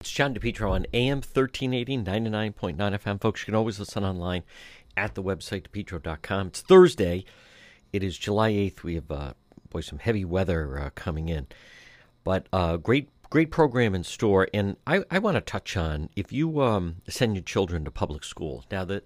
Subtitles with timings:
[0.00, 3.20] It's John DePetro on AM 1380, 99.9 FM.
[3.20, 4.42] Folks, you can always listen online
[4.94, 6.48] at the website, depetro.com.
[6.48, 7.24] It's Thursday.
[7.94, 8.82] It is July 8th.
[8.82, 9.32] We have, uh,
[9.70, 11.46] boy, some heavy weather uh, coming in.
[12.24, 14.48] But uh, great great program in store.
[14.52, 18.22] And I, I want to touch on if you um, send your children to public
[18.22, 18.64] school.
[18.70, 19.02] Now, the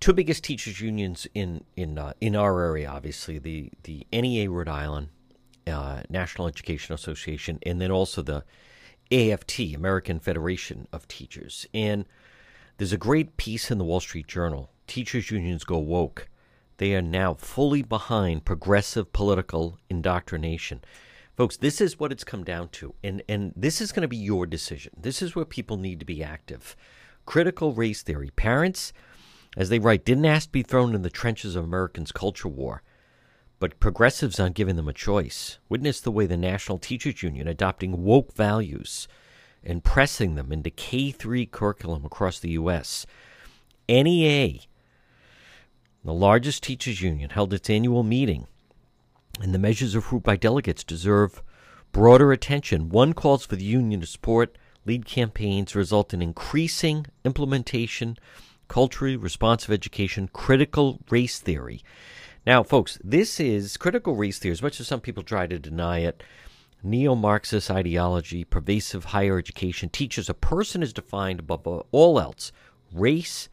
[0.00, 4.68] two biggest teachers unions in in uh, in our area, obviously the the NEA Rhode
[4.68, 5.08] Island
[5.68, 8.44] uh, National Education Association, and then also the
[9.10, 11.66] AFT American Federation of Teachers.
[11.72, 12.04] And
[12.78, 14.70] there's a great piece in the Wall Street Journal.
[14.86, 16.28] Teachers unions go woke.
[16.78, 20.82] They are now fully behind progressive political indoctrination.
[21.36, 22.94] Folks, this is what it's come down to.
[23.02, 24.92] And, and this is going to be your decision.
[24.96, 26.76] This is where people need to be active.
[27.24, 28.30] Critical race theory.
[28.36, 28.92] Parents,
[29.56, 32.82] as they write, didn't ask to be thrown in the trenches of Americans' culture war.
[33.58, 35.58] But progressives aren't giving them a choice.
[35.68, 39.08] Witness the way the National Teachers Union adopting woke values
[39.64, 43.06] and pressing them into K 3 curriculum across the U.S.
[43.88, 44.60] NEA,
[46.04, 48.46] the largest teachers union, held its annual meeting
[49.40, 51.42] and the measures approved by delegates deserve
[51.92, 52.88] broader attention.
[52.88, 58.16] One calls for the union to support lead campaigns result in increasing implementation,
[58.68, 61.82] culturally responsive education, critical race theory.
[62.46, 65.98] Now, folks, this is critical race theory, as much as some people try to deny
[65.98, 66.22] it.
[66.80, 72.52] Neo Marxist ideology, pervasive higher education teaches a person is defined above all else
[72.92, 73.48] race,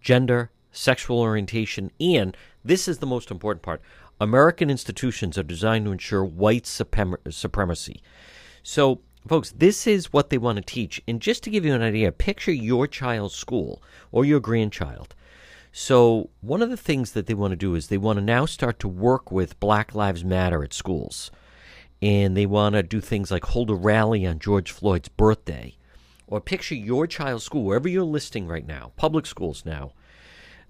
[0.00, 3.82] gender, sexual orientation, and this is the most important part
[4.20, 8.00] American institutions are designed to ensure white suprem- supremacy.
[8.62, 11.02] So, folks, this is what they want to teach.
[11.08, 15.16] And just to give you an idea, picture your child's school or your grandchild.
[15.78, 18.46] So, one of the things that they want to do is they want to now
[18.46, 21.30] start to work with Black Lives Matter at schools.
[22.00, 25.76] And they want to do things like hold a rally on George Floyd's birthday.
[26.26, 29.92] Or picture your child's school, wherever you're listing right now, public schools now,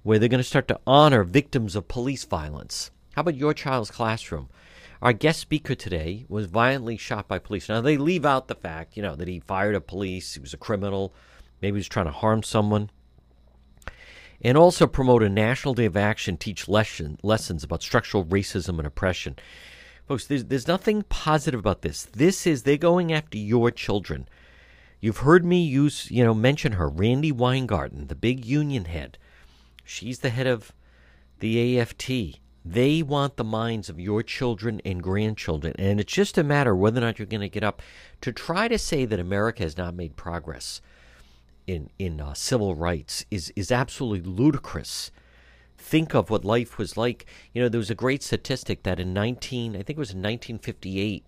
[0.03, 3.91] where they're going to start to honor victims of police violence how about your child's
[3.91, 4.51] classroom?
[5.01, 7.67] Our guest speaker today was violently shot by police.
[7.67, 10.53] Now, they leave out the fact, you know, that he fired a police, he was
[10.53, 11.15] a criminal,
[11.63, 12.91] maybe he was trying to harm someone.
[14.41, 18.87] And also promote a National Day of Action, teach lesson, lessons about structural racism and
[18.87, 19.37] oppression.
[20.07, 22.05] Folks, there's, there's nothing positive about this.
[22.05, 24.29] This is, they're going after your children.
[25.01, 29.19] You've heard me use, you know, mention her, Randi Weingarten, the big union head.
[29.85, 30.73] She's the head of
[31.41, 32.41] the AFT.
[32.65, 35.75] They want the minds of your children and grandchildren.
[35.79, 37.83] And it's just a matter whether or not you're going to get up
[38.23, 40.81] to try to say that America has not made progress
[41.67, 45.11] in, in uh, civil rights is, is absolutely ludicrous.
[45.77, 47.27] Think of what life was like.
[47.53, 50.19] You know, there was a great statistic that in 19, I think it was in
[50.19, 51.27] 1958,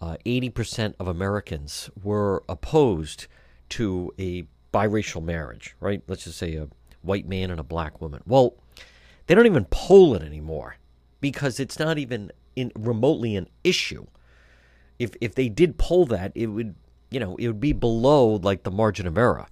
[0.00, 3.26] uh, 80% of Americans were opposed
[3.70, 6.02] to a biracial marriage, right?
[6.06, 6.68] Let's just say a
[7.02, 8.22] white man and a black woman.
[8.26, 8.54] Well,
[9.26, 10.76] they don't even poll it anymore
[11.20, 14.06] because it's not even in remotely an issue.
[14.98, 16.74] If if they did poll that, it would
[17.14, 19.46] you know it would be below like the margin of error.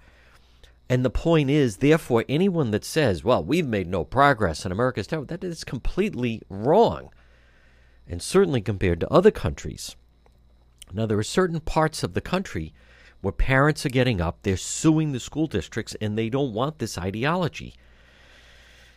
[0.89, 5.07] And the point is, therefore, anyone that says, "Well, we've made no progress in America's
[5.07, 7.11] terrible," that is completely wrong,
[8.07, 9.97] and certainly compared to other countries.
[10.93, 12.75] Now, there are certain parts of the country
[13.23, 16.99] where parents are getting up, they're suing the school districts, and they don't want this
[16.99, 17.75] ideology.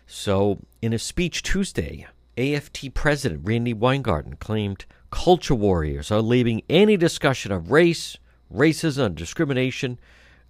[0.07, 2.07] So, in a speech Tuesday,
[2.37, 8.17] AFT President Randi Weingarten claimed culture warriors are leaving any discussion of race,
[8.55, 9.99] racism, and discrimination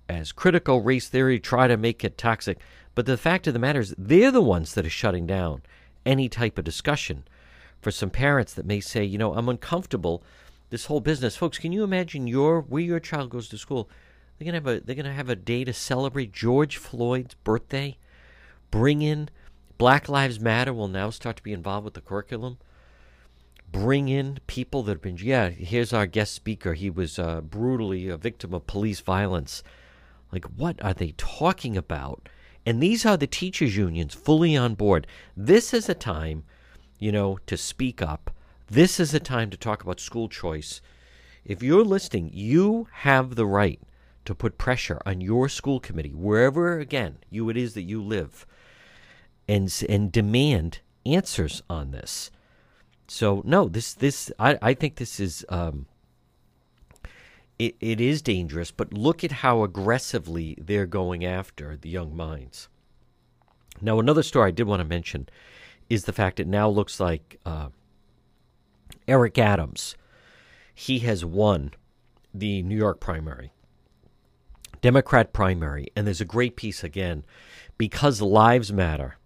[0.07, 2.59] as critical race theory try to make it toxic.
[2.93, 5.63] But the fact of the matter is, they're the ones that are shutting down
[6.05, 7.25] any type of discussion.
[7.81, 10.23] For some parents that may say, you know, I'm uncomfortable
[10.69, 11.57] this whole business, folks.
[11.57, 13.89] Can you imagine your where your child goes to school?
[14.37, 17.97] They're gonna have a they're gonna have a day to celebrate George Floyd's birthday.
[18.71, 19.29] Bring in
[19.77, 22.57] Black Lives Matter will now start to be involved with the curriculum.
[23.71, 26.73] Bring in people that have been, yeah, here's our guest speaker.
[26.73, 29.63] He was uh, brutally a victim of police violence.
[30.31, 32.29] Like, what are they talking about?
[32.65, 35.07] And these are the teachers' unions fully on board.
[35.35, 36.43] This is a time,
[36.99, 38.31] you know, to speak up.
[38.67, 40.81] This is a time to talk about school choice.
[41.43, 43.79] If you're listening, you have the right
[44.25, 48.47] to put pressure on your school committee, wherever again you it is that you live,
[49.47, 52.31] and and demand answers on this.
[53.07, 55.85] So no, this this I, I think this is um,
[57.57, 62.67] it, it is dangerous, but look at how aggressively they're going after the young minds.
[63.81, 65.29] Now, another story I did want to mention
[65.89, 67.69] is the fact it now looks like uh,
[69.07, 69.95] Eric Adams,
[70.73, 71.71] he has won
[72.33, 73.51] the New York primary,
[74.81, 77.23] Democrat primary, and there's a great piece again
[77.77, 79.17] because lives matter.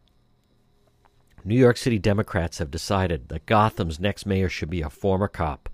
[1.43, 5.69] New York City Democrats have decided that Gotham's next mayor should be a former cop.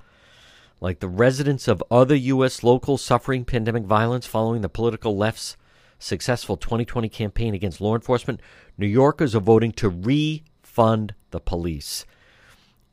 [0.82, 2.64] Like the residents of other U.S.
[2.64, 5.58] locals suffering pandemic violence following the political left's
[5.98, 8.42] successful 2020 campaign against law enforcement,
[8.78, 12.06] New Yorkers are voting to refund the police.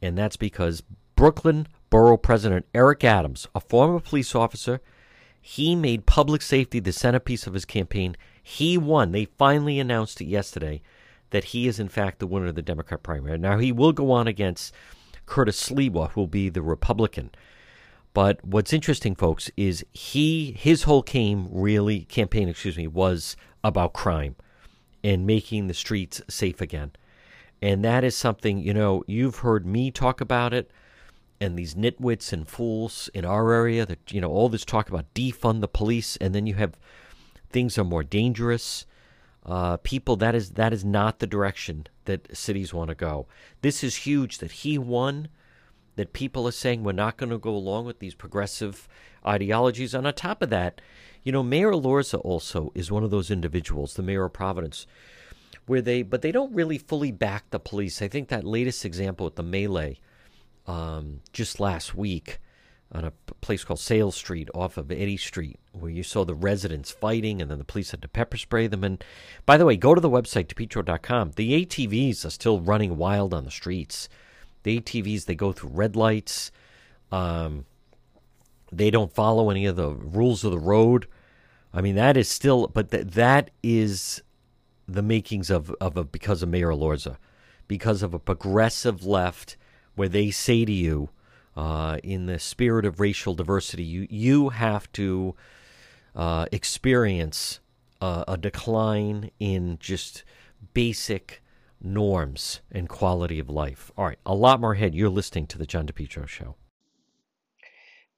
[0.01, 0.83] And that's because
[1.17, 4.81] Brooklyn Borough President Eric Adams, a former police officer,
[5.41, 8.17] he made public safety the centerpiece of his campaign.
[8.43, 9.13] He won.
[9.13, 10.81] They finally announced it yesterday
[11.33, 13.37] that he is, in fact, the winner of the Democrat primary.
[13.37, 14.73] Now, he will go on against
[15.27, 17.31] Curtis Sliwa, who will be the Republican.
[18.15, 23.95] But what's interesting, folks, is he his whole came really campaign, excuse me, was about
[23.95, 24.37] crime
[25.03, 26.93] and making the streets safe again.
[27.63, 30.71] And that is something, you know, you've heard me talk about it
[31.41, 35.13] and these nitwits and fools in our area that, you know, all this talk about
[35.15, 36.75] defund the police and then you have
[37.51, 38.85] things are more dangerous.
[39.45, 43.27] Uh, people, that is that is not the direction that cities want to go.
[43.61, 45.29] This is huge that he won
[45.97, 48.89] that people are saying we're not going to go along with these progressive
[49.27, 49.95] ideologies.
[49.95, 50.81] And on top of that,
[51.23, 54.87] you know, Mayor Elorza also is one of those individuals, the mayor of Providence,
[55.67, 58.01] where they, but they don't really fully back the police.
[58.01, 60.01] I think that latest example with the melee
[60.67, 62.39] um, just last week
[62.95, 66.91] on a place called Sayles Street off of Eddy Street, where you saw the residents
[66.91, 68.85] fighting and then the police had to pepper spray them.
[68.85, 69.03] And
[69.47, 71.33] by the way, go to the website, depetro.com.
[71.37, 74.09] The ATVs are still running wild on the streets.
[74.63, 76.53] The ATVs they go through red lights.
[77.11, 77.65] Um,
[78.71, 81.07] they don't follow any of the rules of the road.
[81.73, 84.23] I mean that is still, but th- that is
[84.87, 87.17] the makings of of a, because of Mayor Elorza,
[87.69, 89.57] because of a progressive left
[89.95, 91.11] where they say to you,
[91.57, 95.35] uh, in the spirit of racial diversity, you you have to
[96.15, 97.61] uh, experience
[98.01, 100.25] uh, a decline in just
[100.75, 101.43] basic
[101.81, 103.91] norms and quality of life.
[103.97, 104.95] All right, a lot more ahead.
[104.95, 106.57] You're listening to the John DePetro Show.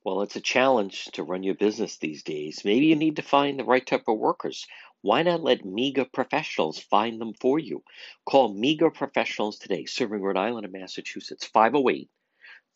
[0.04, 2.62] Well, it's a challenge to run your business these days.
[2.62, 4.66] Maybe you need to find the right type of workers.
[5.00, 7.82] Why not let MEGA professionals find them for you?
[8.26, 12.10] Call MEGA professionals today, serving Rhode Island and Massachusetts, 508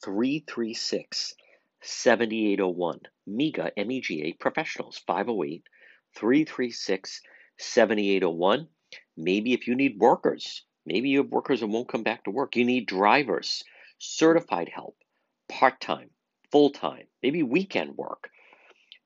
[0.04, 1.34] 336
[1.80, 3.00] 7801.
[3.26, 5.62] MEGA, M E G A professionals, 508
[6.16, 7.20] 336
[7.58, 8.68] 7801.
[9.16, 12.56] Maybe if you need workers, Maybe you have workers that won't come back to work.
[12.56, 13.62] You need drivers,
[13.98, 14.96] certified help,
[15.46, 16.08] part time,
[16.50, 18.30] full time, maybe weekend work.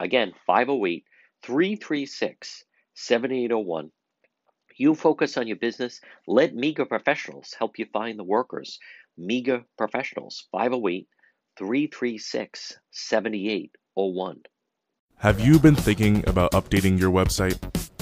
[0.00, 1.04] Again, 508
[1.42, 2.64] 336
[2.94, 3.90] 7801.
[4.78, 6.00] You focus on your business.
[6.26, 8.78] Let MEGA professionals help you find the workers.
[9.18, 11.06] MEGA professionals, 508
[11.58, 14.40] 336 7801.
[15.18, 17.58] Have you been thinking about updating your website?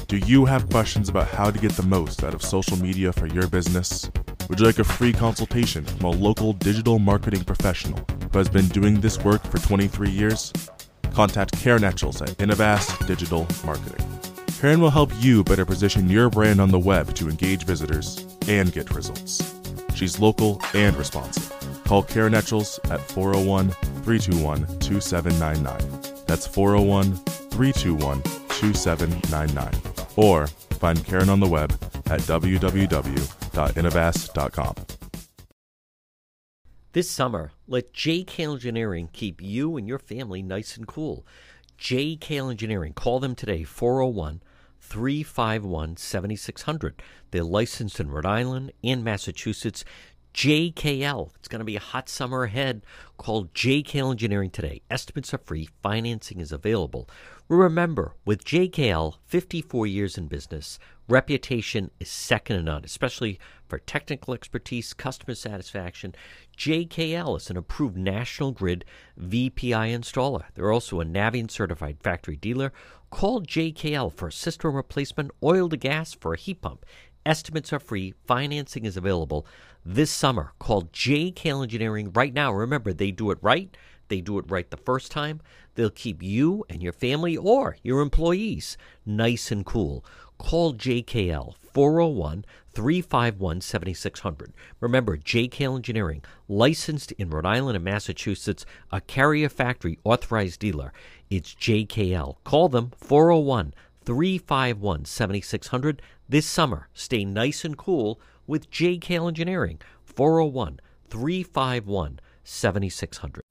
[0.06, 3.26] Do you have questions about how to get the most out of social media for
[3.26, 4.08] your business?
[4.48, 7.98] Would you like a free consultation from a local digital marketing professional
[8.32, 10.52] who has been doing this work for 23 years?
[11.18, 14.06] Contact Karen Etchels at Innovast Digital Marketing.
[14.60, 18.72] Karen will help you better position your brand on the web to engage visitors and
[18.72, 19.58] get results.
[19.96, 21.52] She's local and responsive.
[21.82, 23.70] Call Karen Etchels at 401
[24.04, 26.25] 321 2799.
[26.28, 29.72] That's 401 321 2799
[30.14, 31.72] or find Karen on the web
[32.06, 34.97] at www.innovast.com.
[36.92, 41.26] This summer, let JK Engineering keep you and your family nice and cool.
[41.78, 44.40] JK Engineering, call them today, 401
[44.80, 47.02] 351 7600.
[47.30, 49.85] They're licensed in Rhode Island and Massachusetts.
[50.35, 51.30] JKL.
[51.37, 52.85] It's going to be a hot summer ahead.
[53.16, 54.82] Call JKL Engineering today.
[54.90, 57.08] Estimates are free, financing is available.
[57.49, 64.35] Remember, with JKL, 54 years in business, reputation is second to none, especially for technical
[64.35, 66.14] expertise, customer satisfaction.
[66.56, 68.85] JKL is an approved National Grid
[69.18, 70.44] VPI installer.
[70.54, 72.73] They're also a Navien certified factory dealer.
[73.11, 76.85] Call JKL for a system replacement, oil to gas for a heat pump.
[77.28, 79.47] Estimates are free, financing is available
[79.85, 80.54] this summer.
[80.58, 82.54] Call JKL Engineering right now.
[82.54, 83.76] Remember, they do it right.
[84.08, 85.42] They do it right the first time.
[85.75, 90.06] They'll keep you and your family or your employees nice and cool.
[90.38, 94.54] Call JKL 401 351 7600.
[94.80, 100.94] Remember, JKL Engineering, licensed in Rhode Island and Massachusetts, a carrier factory authorized dealer.
[101.28, 102.37] It's JKL.
[102.44, 103.75] Call them 401
[104.08, 106.88] 351 7600 this summer.
[106.94, 108.96] Stay nice and cool with J.
[108.96, 113.42] JKL Engineering, 401 351 7600.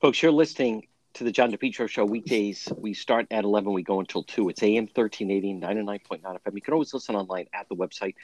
[0.00, 2.68] Folks, you're listening to the John DePetro Show weekdays.
[2.76, 4.48] We start at 11, we go until 2.
[4.48, 6.54] It's AM 1380, 99.9 FM.
[6.56, 8.16] You can always listen online at the website,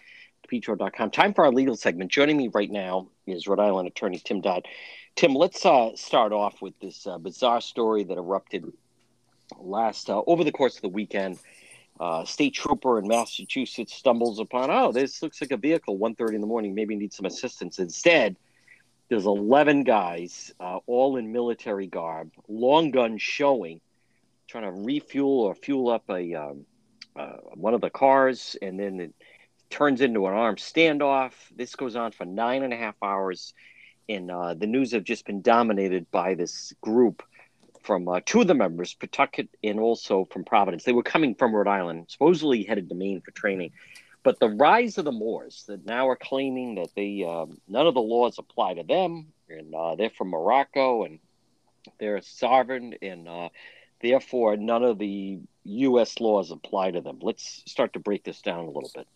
[0.45, 1.13] depetro.com.
[1.13, 2.11] Time for our legal segment.
[2.11, 4.67] Joining me right now is Rhode Island attorney Tim Dodd.
[5.15, 8.73] Tim, let's uh, start off with this uh, bizarre story that erupted
[9.59, 11.39] last uh, over the course of the weekend.
[12.01, 16.41] Uh, state trooper in Massachusetts stumbles upon, oh, this looks like a vehicle, 1.30 in
[16.41, 17.79] the morning, maybe need some assistance.
[17.79, 18.35] Instead,
[19.09, 23.81] there's 11 guys, uh, all in military garb, long guns showing,
[24.49, 26.67] trying to refuel or fuel up a um,
[27.17, 29.15] uh, one of the cars, and then it
[29.71, 31.33] turns into an armed standoff.
[31.55, 33.55] This goes on for nine and a half hours,
[34.09, 37.23] and uh, the news have just been dominated by this group
[37.85, 40.85] from uh, two of the members, Pawtucket and also from Providence.
[40.85, 43.73] They were coming from Rhode Island, supposedly headed to Maine for training.
[44.23, 47.95] But the rise of the Moors that now are claiming that they um, none of
[47.95, 51.19] the laws apply to them, and uh, they're from Morocco and
[52.01, 53.51] they're sovereign, and uh,
[54.01, 56.21] therefore none of the U.S.
[56.21, 57.19] laws apply to them.
[57.21, 59.07] Let's start to break this down a little bit.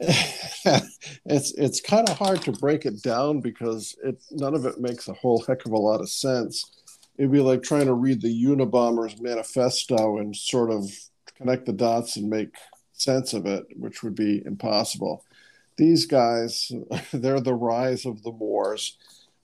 [1.26, 5.06] it's it's kind of hard to break it down because it none of it makes
[5.06, 6.81] a whole heck of a lot of sense.
[7.16, 10.90] It'd be like trying to read the Unabomber's manifesto and sort of
[11.36, 12.54] connect the dots and make
[12.92, 15.24] sense of it, which would be impossible.
[15.76, 16.70] These guys,
[17.12, 18.96] they're the rise of the Moors.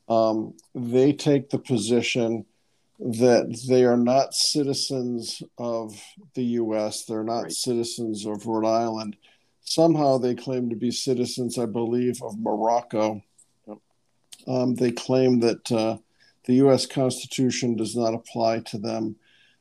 [0.09, 2.47] Um, they take the position
[2.99, 6.01] that they are not citizens of
[6.35, 7.53] the US, they're not right.
[7.53, 9.17] citizens of Rhode Island.
[9.63, 13.23] Somehow they claim to be citizens, I believe, of Morocco.
[14.47, 15.99] Um, they claim that uh,
[16.49, 19.17] the US Constitution does not apply to them.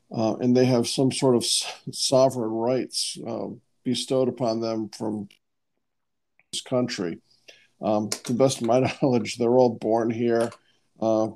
[0.09, 1.45] Uh, and they have some sort of
[1.91, 3.47] sovereign rights uh,
[3.83, 5.27] bestowed upon them from
[6.51, 7.19] this country.
[7.81, 10.49] Um, to the best of my knowledge, they're all born here.
[10.99, 11.27] Uh,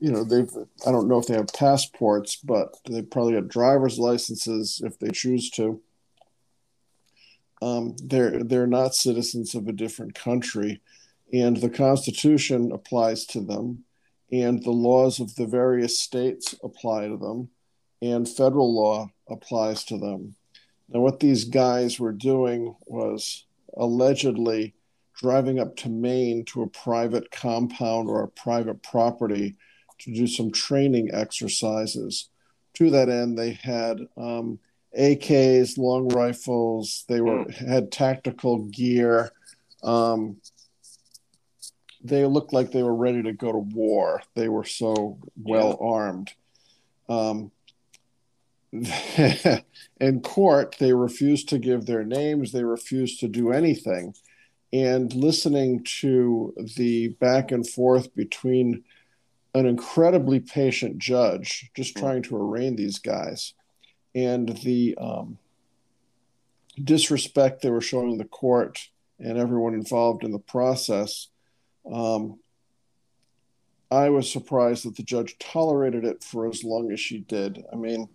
[0.00, 0.50] you know, they've,
[0.86, 5.10] I don't know if they have passports, but they probably have driver's licenses if they
[5.10, 5.80] choose to.
[7.62, 10.82] Um, they're, they're not citizens of a different country,
[11.32, 13.84] and the Constitution applies to them,
[14.32, 17.50] and the laws of the various states apply to them,
[18.00, 20.34] and federal law applies to them.
[20.88, 23.44] Now, what these guys were doing was
[23.76, 24.74] allegedly
[25.14, 29.56] driving up to Maine to a private compound or a private property
[29.98, 32.28] to do some training exercises.
[32.74, 34.58] To that end, they had um,
[34.98, 37.04] AKs, long rifles.
[37.08, 37.66] They were hmm.
[37.68, 39.30] had tactical gear.
[39.82, 40.38] Um,
[42.04, 44.22] they looked like they were ready to go to war.
[44.34, 46.32] They were so well armed.
[47.08, 47.52] Um,
[50.00, 54.14] in court, they refused to give their names, they refused to do anything.
[54.72, 58.84] And listening to the back and forth between
[59.54, 63.52] an incredibly patient judge just trying to arraign these guys
[64.14, 65.38] and the um,
[66.82, 71.28] disrespect they were showing the court and everyone involved in the process,
[71.90, 72.38] um,
[73.90, 77.62] I was surprised that the judge tolerated it for as long as she did.
[77.72, 78.08] I mean,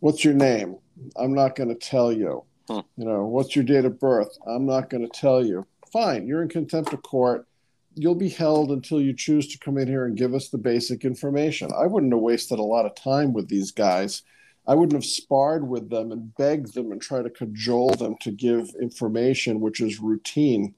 [0.00, 0.76] what's your name?
[1.16, 2.44] I'm not going to tell you.
[2.68, 2.82] Huh.
[2.96, 4.36] You know, what's your date of birth?
[4.46, 5.66] I'm not going to tell you.
[5.92, 7.46] Fine, you're in contempt of court.
[7.94, 11.04] You'll be held until you choose to come in here and give us the basic
[11.04, 11.70] information.
[11.76, 14.22] I wouldn't have wasted a lot of time with these guys
[14.66, 18.30] I wouldn't have sparred with them and begged them and tried to cajole them to
[18.30, 20.74] give information, which is routine.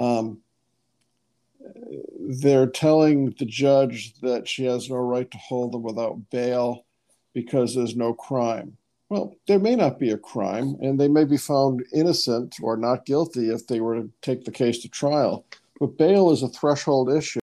[0.00, 0.40] Um,
[2.20, 6.84] they're telling the judge that she has no right to hold them without bail
[7.34, 8.76] because there's no crime.
[9.08, 13.06] Well, there may not be a crime, and they may be found innocent or not
[13.06, 15.46] guilty if they were to take the case to trial.
[15.80, 17.40] But bail is a threshold issue.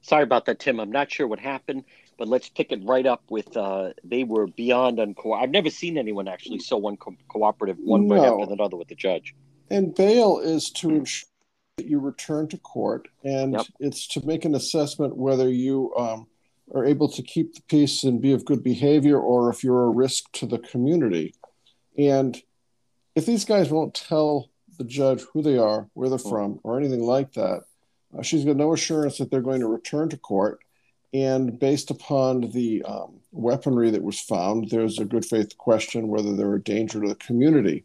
[0.00, 0.80] Sorry about that, Tim.
[0.80, 1.84] I'm not sure what happened,
[2.18, 5.32] but let's pick it right up with uh, they were beyond unco.
[5.32, 8.14] I've never seen anyone actually so uncooperative one no.
[8.14, 9.34] right after another with the judge.
[9.70, 11.28] And bail is to ensure
[11.76, 13.66] that you return to court, and yep.
[13.80, 16.26] it's to make an assessment whether you um,
[16.74, 19.90] are able to keep the peace and be of good behavior, or if you're a
[19.90, 21.34] risk to the community.
[21.98, 22.40] And
[23.14, 27.02] if these guys won't tell the judge who they are, where they're from, or anything
[27.02, 27.64] like that,
[28.16, 30.60] uh, she's got no assurance that they're going to return to court.
[31.14, 36.34] And based upon the um, weaponry that was found, there's a good faith question whether
[36.34, 37.84] they're a danger to the community.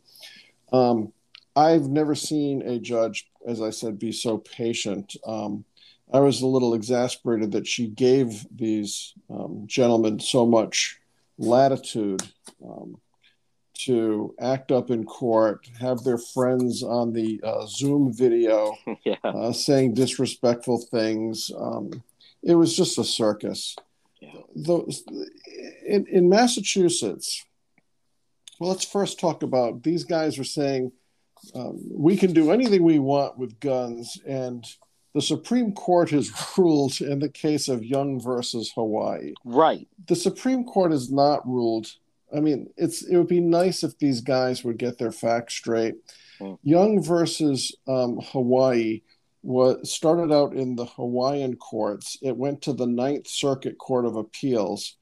[0.73, 1.13] Um,
[1.55, 5.15] I've never seen a judge, as I said, be so patient.
[5.25, 5.65] Um,
[6.13, 10.99] I was a little exasperated that she gave these um, gentlemen so much
[11.37, 12.21] latitude
[12.63, 12.99] um,
[13.85, 19.15] to act up in court, have their friends on the uh, Zoom video yeah.
[19.23, 21.49] uh, saying disrespectful things.
[21.57, 22.03] Um,
[22.43, 23.75] it was just a circus.
[24.19, 24.33] Yeah.
[24.55, 25.03] Those,
[25.85, 27.43] in, in Massachusetts,
[28.59, 30.91] well, let's first talk about these guys are saying
[31.55, 34.65] um, we can do anything we want with guns, and
[35.13, 39.33] the Supreme Court has ruled in the case of Young versus Hawaii.
[39.43, 39.87] Right.
[40.07, 41.91] The Supreme Court has not ruled
[42.35, 45.95] I mean, it's it would be nice if these guys would get their facts straight.
[46.39, 46.57] Mm.
[46.63, 49.01] Young versus um, Hawaii
[49.43, 52.17] was started out in the Hawaiian courts.
[52.21, 54.95] It went to the Ninth Circuit Court of Appeals,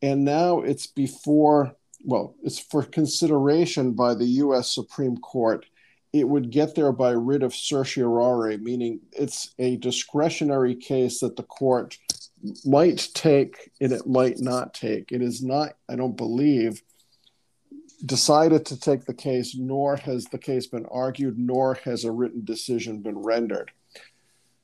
[0.00, 1.74] and now it's before.
[2.04, 4.74] Well, it's for consideration by the U.S.
[4.74, 5.64] Supreme Court.
[6.12, 11.42] It would get there by writ of certiorari, meaning it's a discretionary case that the
[11.42, 11.96] court
[12.64, 15.12] might take and it might not take.
[15.12, 16.82] It is not, I don't believe,
[18.04, 22.44] decided to take the case, nor has the case been argued, nor has a written
[22.44, 23.70] decision been rendered.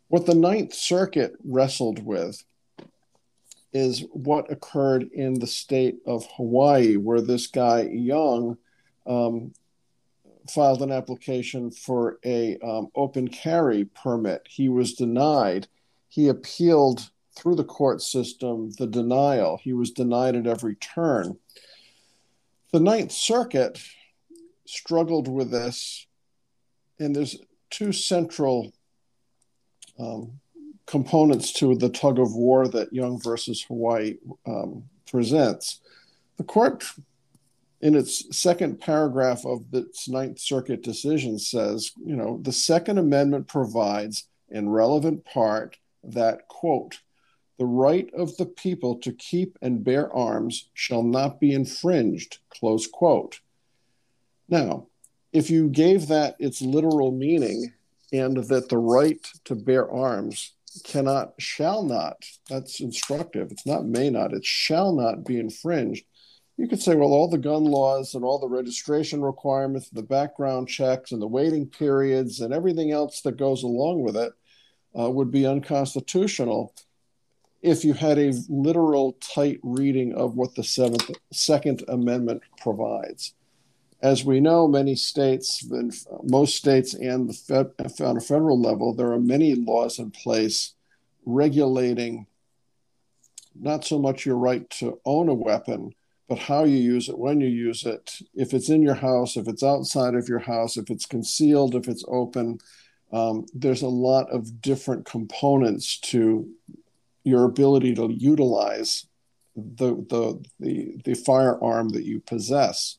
[0.08, 2.42] What the Ninth Circuit wrestled with
[3.72, 8.56] is what occurred in the state of Hawaii, where this guy, Young,
[9.06, 9.52] um,
[10.50, 14.46] filed an application for a um, open carry permit.
[14.48, 15.68] He was denied.
[16.08, 19.58] He appealed through the court system the denial.
[19.62, 21.38] He was denied at every turn.
[22.72, 23.80] The Ninth Circuit
[24.66, 26.06] struggled with this,
[26.98, 27.38] and there's
[27.70, 28.72] two central
[29.98, 30.40] um,
[30.86, 35.80] components to the tug of war that Young versus Hawaii um, presents.
[36.36, 36.84] The court,
[37.80, 43.46] in its second paragraph of its Ninth Circuit decision, says, you know, the Second Amendment
[43.46, 46.98] provides in relevant part that, quote,
[47.58, 52.38] the right of the people to keep and bear arms shall not be infringed.
[52.50, 53.40] Close quote.
[54.48, 54.86] Now,
[55.32, 57.72] if you gave that its literal meaning
[58.12, 60.52] and that the right to bear arms
[60.84, 63.50] cannot, shall not, that's instructive.
[63.50, 66.04] It's not may not, it shall not be infringed.
[66.58, 70.68] You could say, well, all the gun laws and all the registration requirements, the background
[70.68, 74.32] checks and the waiting periods and everything else that goes along with it
[74.98, 76.74] uh, would be unconstitutional
[77.62, 83.34] if you had a literal tight reading of what the seventh, Second Amendment provides.
[84.00, 85.66] As we know, many states,
[86.22, 90.74] most states, and the fed, on a federal level, there are many laws in place
[91.24, 92.26] regulating
[93.60, 95.94] not so much your right to own a weapon,
[96.28, 99.48] but how you use it, when you use it, if it's in your house, if
[99.48, 102.58] it's outside of your house, if it's concealed, if it's open.
[103.10, 106.46] Um, there's a lot of different components to
[107.24, 109.06] your ability to utilize
[109.56, 112.98] the, the, the, the firearm that you possess.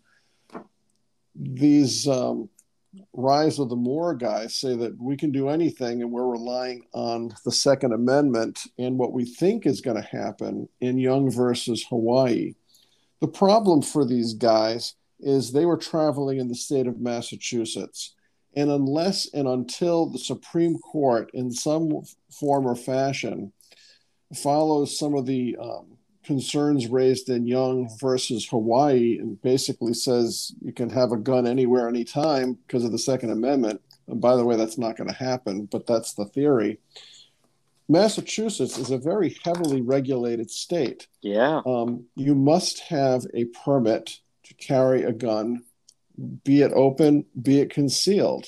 [1.36, 2.50] These um,
[3.14, 7.34] Rise of the Moor guys say that we can do anything and we're relying on
[7.46, 12.56] the Second Amendment and what we think is going to happen in Young versus Hawaii.
[13.22, 18.16] The problem for these guys is they were traveling in the state of Massachusetts.
[18.56, 22.02] And unless and until the Supreme Court, in some
[22.32, 23.52] form or fashion,
[24.34, 30.72] follows some of the um, concerns raised in Young versus Hawaii and basically says you
[30.72, 33.82] can have a gun anywhere, anytime because of the Second Amendment.
[34.08, 36.80] And by the way, that's not going to happen, but that's the theory.
[37.90, 41.08] Massachusetts is a very heavily regulated state.
[41.22, 41.62] Yeah.
[41.66, 45.64] Um, you must have a permit to carry a gun,
[46.44, 48.46] be it open, be it concealed.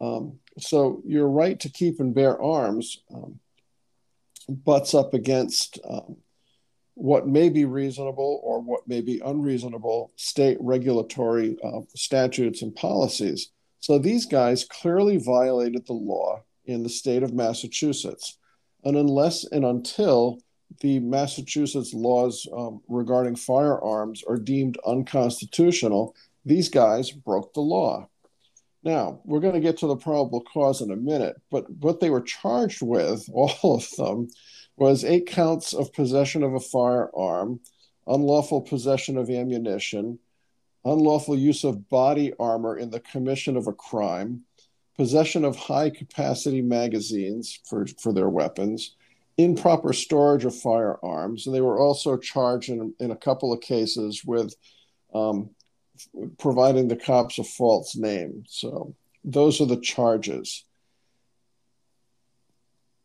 [0.00, 3.38] Um, so your right to keep and bear arms um,
[4.48, 6.16] butts up against um,
[6.94, 13.50] what may be reasonable or what may be unreasonable state regulatory uh, statutes and policies.
[13.78, 18.38] So these guys clearly violated the law in the state of Massachusetts.
[18.84, 20.38] And unless and until
[20.80, 28.08] the Massachusetts laws um, regarding firearms are deemed unconstitutional, these guys broke the law.
[28.82, 32.10] Now, we're going to get to the probable cause in a minute, but what they
[32.10, 34.28] were charged with, all of them,
[34.76, 37.60] was eight counts of possession of a firearm,
[38.06, 40.18] unlawful possession of ammunition,
[40.84, 44.42] unlawful use of body armor in the commission of a crime,
[44.96, 48.94] possession of high capacity magazines for, for their weapons,
[49.36, 51.46] improper storage of firearms.
[51.46, 54.54] And they were also charged in, in a couple of cases with
[55.14, 55.50] um,
[56.38, 58.44] providing the cops a false name.
[58.48, 60.64] So those are the charges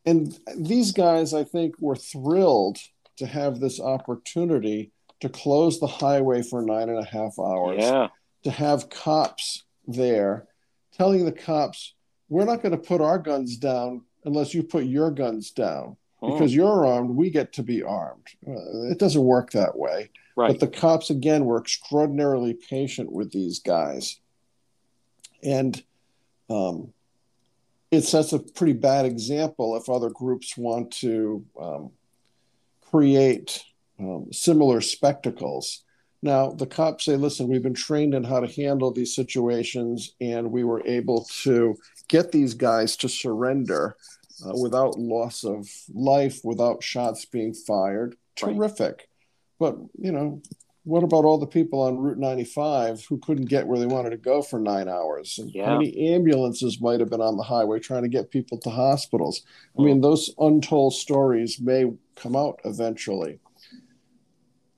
[0.10, 2.80] and these guys, I think, were thrilled
[3.18, 7.84] to have this opportunity to close the highway for nine and a half hours.
[7.84, 8.08] Yeah.
[8.46, 10.48] To have cops there
[11.00, 11.94] telling the cops,
[12.28, 15.96] we're not going to put our guns down unless you put your guns down.
[16.20, 16.34] Hmm.
[16.34, 18.28] Because you're armed, we get to be armed.
[18.46, 20.10] Uh, it doesn't work that way.
[20.36, 20.50] Right.
[20.50, 24.20] But the cops, again, were extraordinarily patient with these guys.
[25.42, 25.82] And
[26.50, 26.94] um,
[27.92, 31.92] it sets a pretty bad example if other groups want to um,
[32.90, 33.64] create
[34.00, 35.84] um, similar spectacles.
[36.22, 40.52] Now, the cops say, listen, we've been trained in how to handle these situations, and
[40.52, 41.76] we were able to
[42.10, 43.96] get these guys to surrender
[44.46, 48.16] uh, without loss of life, without shots being fired.
[48.42, 48.56] Right.
[48.56, 49.08] Terrific.
[49.60, 50.42] But, you know,
[50.84, 54.18] what about all the people on Route 95 who couldn't get where they wanted to
[54.18, 55.38] go for nine hours?
[55.38, 55.68] And Yeah.
[55.68, 59.44] how many ambulances might have been on the highway trying to get people to hospitals?
[59.78, 59.86] I Hmm.
[59.86, 63.40] mean, those untold stories may come out eventually.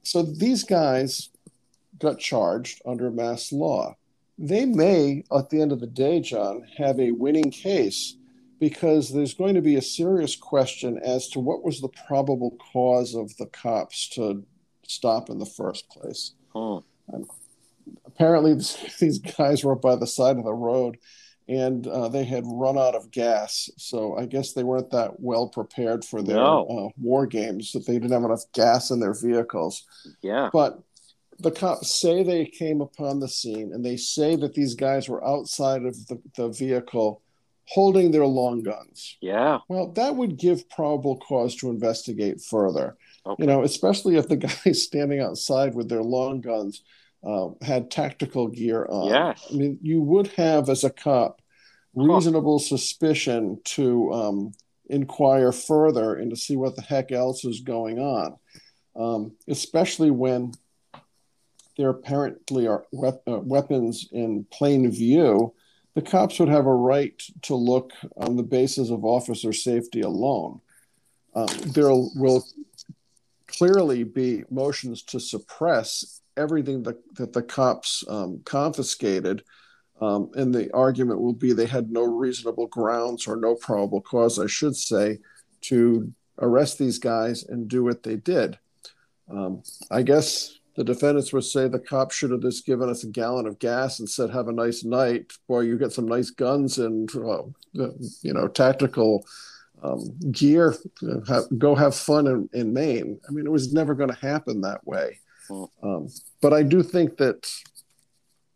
[0.04, 1.30] So these guys
[2.02, 3.96] got charged under mass law.
[4.38, 8.16] They may, at the end of the day, John, have a winning case
[8.60, 13.16] because there's going to be a serious question as to what was the probable cause
[13.16, 14.44] of the cops to
[14.88, 16.34] stop in the first place.
[16.54, 16.78] Hmm.
[18.06, 18.54] Apparently,
[19.00, 20.98] these guys were by the side of the road
[21.48, 23.70] and uh, they had run out of gas.
[23.78, 26.66] So I guess they weren't that well prepared for their No.
[26.68, 29.84] uh, war games, that they didn't have enough gas in their vehicles.
[30.22, 30.50] Yeah.
[30.54, 30.80] But
[31.42, 35.26] the cops say they came upon the scene and they say that these guys were
[35.26, 37.22] outside of the, the vehicle
[37.66, 39.18] holding their long guns.
[39.22, 39.60] Yeah.
[39.68, 42.98] Well, that would give probable cause to investigate further.
[43.26, 43.44] Okay.
[43.44, 46.84] You know, especially if the guys standing outside with their long guns
[47.24, 49.10] uh, had tactical gear on.
[49.10, 49.48] Yes.
[49.50, 51.42] I mean, you would have, as a cop,
[51.94, 54.54] reasonable suspicion to um,
[54.90, 58.36] inquire further and to see what the heck else is going on,
[58.96, 60.52] um, especially when
[61.78, 65.54] there apparently are wep- uh, weapons in plain view.
[65.96, 70.62] The cops would have a right to look on the basis of officer safety alone.
[71.36, 72.46] Um, there will
[73.48, 79.44] clearly be motions to suppress everything that, that the cops um, confiscated.
[80.00, 84.40] Um, and the argument will be they had no reasonable grounds or no probable cause,
[84.40, 85.20] I should say,
[85.62, 88.58] to arrest these guys and do what they did.
[89.30, 93.08] Um, I guess the defendants would say the cop should have just given us a
[93.08, 95.62] gallon of gas and said, "Have a nice night, boy.
[95.62, 99.26] You get some nice guns and you know tactical
[99.84, 100.76] um, gear.
[101.28, 104.62] Have, go have fun in, in Maine." I mean, it was never going to happen
[104.62, 105.20] that way.
[105.50, 105.64] Hmm.
[105.84, 106.08] Um,
[106.42, 107.52] but I do think that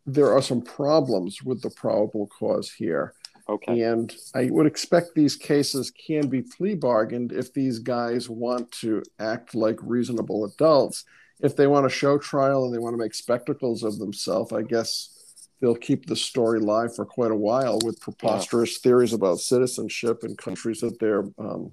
[0.06, 3.14] there are some problems with the probable cause here.
[3.48, 3.82] Okay.
[3.82, 9.02] And I would expect these cases can be plea bargained if these guys want to
[9.20, 11.04] act like reasonable adults.
[11.40, 14.62] If they want to show trial and they want to make spectacles of themselves, I
[14.62, 15.16] guess
[15.60, 20.36] they'll keep the story live for quite a while with preposterous theories about citizenship and
[20.36, 21.72] countries that they're um,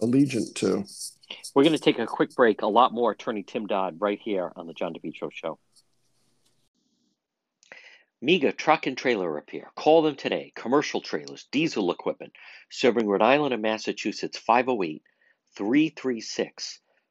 [0.00, 0.84] allegiant to.
[1.54, 2.62] We're going to take a quick break.
[2.62, 5.58] A lot more Attorney Tim Dodd right here on the John DePetro Show.
[8.22, 9.70] Mega Truck and Trailer Repair.
[9.76, 10.52] Call them today.
[10.54, 12.32] Commercial trailers, diesel equipment,
[12.68, 14.36] serving Rhode Island and Massachusetts.
[14.36, 15.02] 508
[15.56, 16.80] 336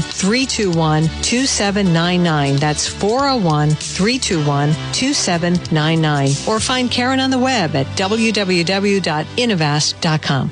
[0.00, 2.56] 321 2799.
[2.56, 6.28] That's 401 321 2799.
[6.48, 10.50] Or find Karen on the web at www.innovast.com.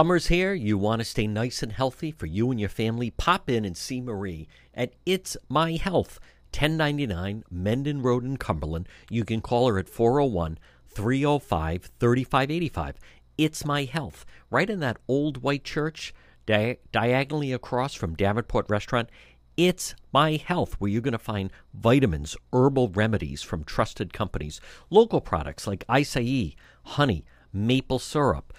[0.00, 0.54] Summer's here.
[0.54, 3.10] You want to stay nice and healthy for you and your family?
[3.10, 8.88] Pop in and see Marie at It's My Health, 1099 Mendon Road in Cumberland.
[9.10, 10.58] You can call her at 401
[10.88, 12.96] 305 3585.
[13.38, 16.12] It's My Health, right in that old white church
[16.46, 19.08] di- diagonally across from Davenport Restaurant.
[19.56, 25.20] It's My Health, where you're going to find vitamins, herbal remedies from trusted companies, local
[25.20, 28.52] products like acai, honey, maple syrup,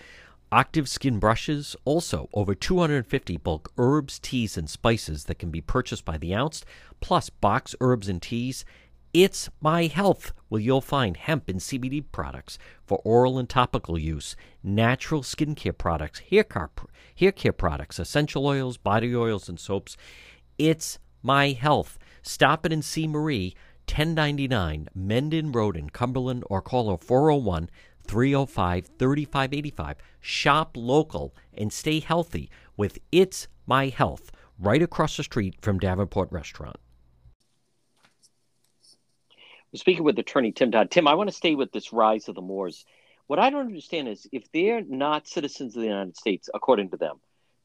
[0.54, 6.06] Octave skin brushes, also over 250 bulk herbs, teas, and spices that can be purchased
[6.06, 6.64] by the ounce,
[7.02, 8.64] plus box herbs and teas.
[9.14, 14.36] It's My Health, where you'll find hemp and CBD products for oral and topical use,
[14.64, 16.72] natural skincare products, hair care,
[17.16, 19.98] hair care products, essential oils, body oils, and soaps.
[20.58, 22.00] It's My Health.
[22.24, 23.54] Stop in and see Marie,
[23.88, 27.70] 1099 Mendon Road in Cumberland, or call her 401
[28.08, 29.98] 305 3585.
[30.22, 36.32] Shop local and stay healthy with It's My Health, right across the street from Davenport
[36.32, 36.78] Restaurant.
[39.74, 40.92] We're speaking with attorney Tim Dodd.
[40.92, 42.86] Tim, I want to stay with this rise of the Moors.
[43.26, 46.98] What I don't understand is if they're not citizens of the United States, according to
[46.98, 47.16] them,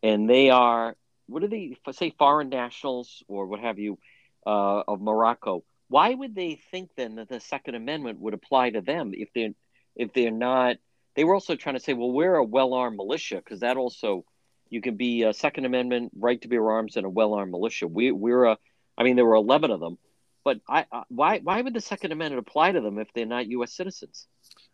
[0.02, 3.98] and they are, what do they say, foreign nationals or what have you
[4.46, 8.80] uh, of Morocco, why would they think then that the Second Amendment would apply to
[8.80, 9.50] them if they're
[9.94, 10.76] if they're not?
[11.14, 14.24] They were also trying to say, well, we're a well-armed militia because that also
[14.70, 17.86] you can be a Second Amendment right to bear arms and a well-armed militia.
[17.86, 18.58] We, we're a,
[18.96, 19.98] I mean, there were eleven of them,
[20.48, 23.48] but I, I, why why would the Second Amendment apply to them if they're not
[23.48, 23.74] U.S.
[23.74, 24.26] citizens?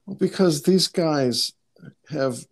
[0.07, 1.51] Well, because these guys
[2.11, 2.47] have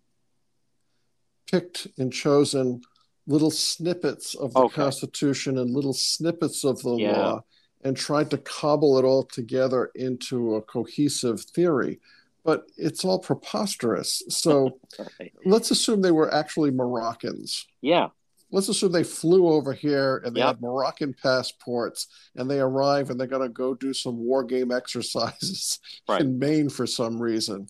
[1.49, 2.81] picked and chosen
[3.29, 4.75] little snippets of the okay.
[4.75, 7.17] Constitution and little snippets of the yeah.
[7.17, 7.45] law
[7.85, 12.01] and tried to cobble it all together into a cohesive theory.
[12.43, 14.25] But it's all preposterous.
[14.31, 14.81] So
[15.21, 15.33] right.
[15.45, 17.69] let's assume they were actually Moroccans.
[17.83, 18.09] Yeah.
[18.53, 20.49] Let's assume they flew over here and they yep.
[20.49, 24.71] have Moroccan passports and they arrive and they're going to go do some war game
[24.73, 26.21] exercises right.
[26.21, 27.67] in Maine for some reason.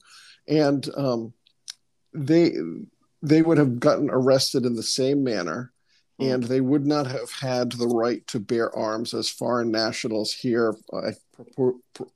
[0.48, 1.32] And um,
[2.12, 2.52] they
[3.22, 5.72] they would have gotten arrested in the same manner
[6.18, 6.24] hmm.
[6.24, 10.74] and they would not have had the right to bear arms as foreign nationals here.
[10.92, 11.12] I,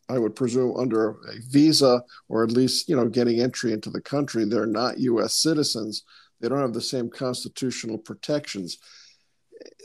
[0.09, 4.02] I would presume under a visa or at least you know getting entry into the
[4.02, 4.44] country.
[4.44, 5.35] They're not U.S.
[5.35, 6.02] citizens.
[6.40, 8.79] They don't have the same constitutional protections.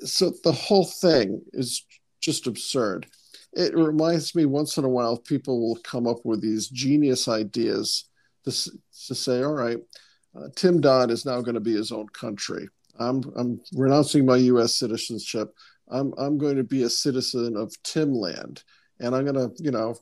[0.03, 1.85] So the whole thing is
[2.19, 3.07] just absurd.
[3.53, 8.05] It reminds me once in a while people will come up with these genius ideas
[8.45, 9.77] to, to say, all right,
[10.35, 12.67] uh, Tim Dodd is now going to be his own country.
[12.99, 14.75] I'm, I'm renouncing my U.S.
[14.75, 15.53] citizenship.
[15.89, 18.63] I'm, I'm going to be a citizen of Timland,
[18.99, 19.95] and I'm going to, you know,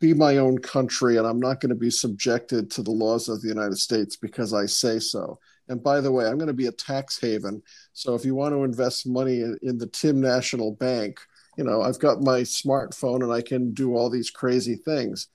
[0.00, 3.42] be my own country, and I'm not going to be subjected to the laws of
[3.42, 5.38] the United States because I say so.
[5.68, 7.62] And by the way, I'm going to be a tax haven.
[7.92, 11.20] So if you want to invest money in, in the Tim National Bank,
[11.56, 15.28] you know, I've got my smartphone and I can do all these crazy things.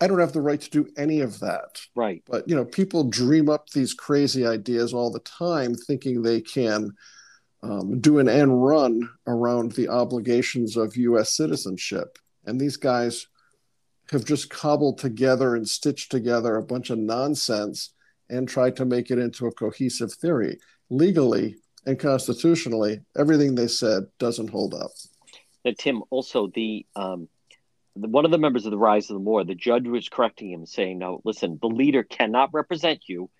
[0.00, 1.80] I don't have the right to do any of that.
[1.94, 2.22] Right.
[2.26, 6.92] But you know, people dream up these crazy ideas all the time, thinking they can
[7.62, 11.34] um, do an end run around the obligations of U.S.
[11.34, 12.18] citizenship.
[12.44, 13.26] And these guys
[14.14, 17.90] have just cobbled together and stitched together a bunch of nonsense
[18.30, 20.58] and tried to make it into a cohesive theory.
[20.90, 24.90] Legally and constitutionally, everything they said doesn't hold up.
[25.64, 27.28] Now, Tim, also the um,
[27.94, 30.66] one of the members of the Rise of the Moor, the judge was correcting him,
[30.66, 33.30] saying, "No, listen, the leader cannot represent you.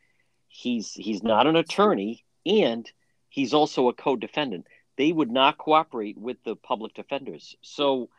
[0.48, 2.90] He's he's not an attorney, and
[3.28, 4.66] he's also a co-defendant.
[4.96, 7.56] They would not cooperate with the public defenders.
[7.62, 8.10] So,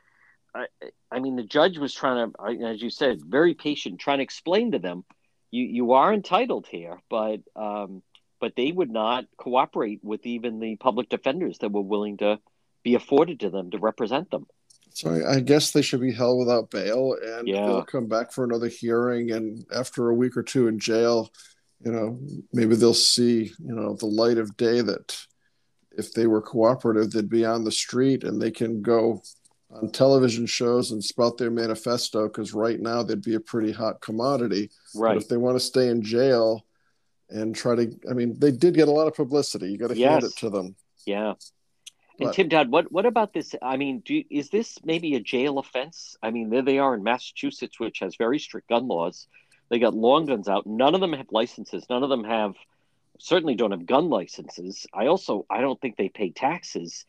[0.55, 0.67] I,
[1.11, 4.71] I mean, the judge was trying to, as you said, very patient, trying to explain
[4.71, 5.03] to them,
[5.51, 8.01] you you are entitled here, but um,
[8.39, 12.39] but they would not cooperate with even the public defenders that were willing to
[12.83, 14.47] be afforded to them to represent them."
[14.91, 17.65] So I, I guess they should be held without bail, and Yeah.
[17.65, 19.31] they'll come back for another hearing.
[19.31, 21.31] And after a week or two in jail,
[21.83, 22.19] you know,
[22.53, 25.17] maybe they'll see, you know, the light of day that
[25.97, 29.21] if they were cooperative, they'd be on the street and they can go
[29.71, 32.27] on television shows and spout their manifesto.
[32.27, 34.69] Because right now they'd be a pretty hot commodity.
[34.93, 35.17] But Right.
[35.17, 36.65] if they want to stay in jail
[37.29, 39.71] and try to, I mean, they did get a lot of publicity.
[39.71, 40.75] You got to hand it to them.
[41.05, 41.33] Yeah.
[42.17, 43.53] And But- Tim Dodd, what what about this?
[43.61, 46.15] I mean, do is this maybe a jail offense?
[46.23, 49.27] I mean, there they are in Massachusetts, which has very strict gun laws.
[49.69, 50.65] They got long guns out.
[50.65, 51.85] None of them have licenses.
[51.89, 52.55] None of them have
[53.19, 54.85] certainly don't have gun licenses.
[54.93, 57.05] I also I don't think they pay taxes.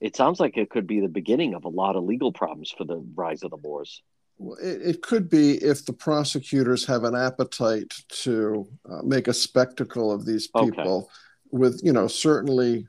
[0.00, 2.84] It sounds like it could be the beginning of a lot of legal problems for
[2.84, 4.02] the rise of the Moors.
[4.38, 9.32] Well, it, it could be if the prosecutors have an appetite to uh, make a
[9.32, 10.70] spectacle of these Okay.
[10.70, 11.10] people,
[11.50, 12.86] with you know certainly,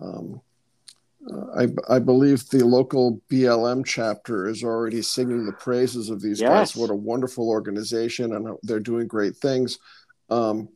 [0.00, 0.42] um,
[1.30, 1.46] uh,
[1.88, 6.74] I I believe the local BLM chapter is already singing the praises of these Yes.
[6.74, 6.76] guys.
[6.76, 9.78] What a wonderful organization, and they're doing great things.
[10.28, 10.68] Um,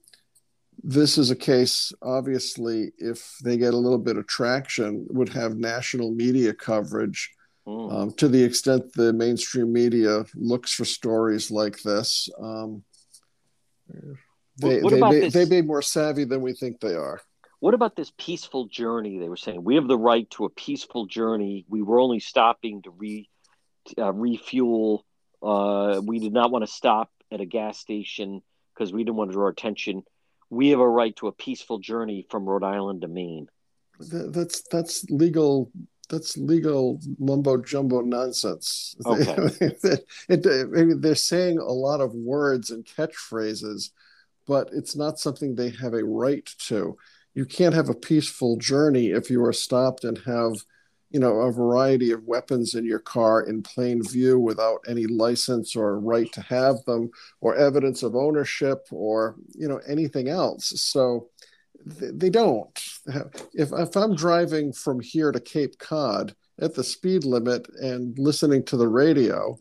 [0.86, 5.56] this is a case, obviously, if they get a little bit of traction, would have
[5.56, 7.32] national media coverage
[7.66, 7.92] Mm.
[7.94, 12.28] um, to the extent the mainstream media looks for stories like this.
[12.38, 12.84] Um,
[14.58, 17.22] they, What they, may, this- they may be more savvy than we think they are.
[17.60, 19.18] What about this peaceful journey?
[19.18, 21.64] They were saying we have the right to a peaceful journey.
[21.66, 23.30] We were only stopping to re
[23.96, 25.06] uh, refuel.
[25.42, 28.42] Uh, we did not want to stop at a gas station
[28.74, 30.02] because we didn't want to draw attention.
[30.54, 33.48] We have a right to a peaceful journey from Rhode Island to Maine.
[34.10, 35.70] Th- That's that's legal.
[36.10, 38.94] That's legal mumbo jumbo nonsense.
[39.06, 39.36] Okay.
[39.60, 43.90] it, it, they're saying a lot of words and catchphrases,
[44.46, 46.98] but it's not something they have a right to.
[47.32, 50.52] You can't have a peaceful journey if you are stopped and have,
[51.14, 55.76] you know, a variety of weapons in your car in plain view without any license
[55.76, 57.08] or right to have them
[57.40, 60.72] or evidence of ownership or you know anything else.
[60.80, 61.28] So
[61.86, 62.76] they, don't.
[63.52, 68.64] If if I'm driving from here to Cape Cod at the speed limit and listening
[68.64, 69.56] to the radio,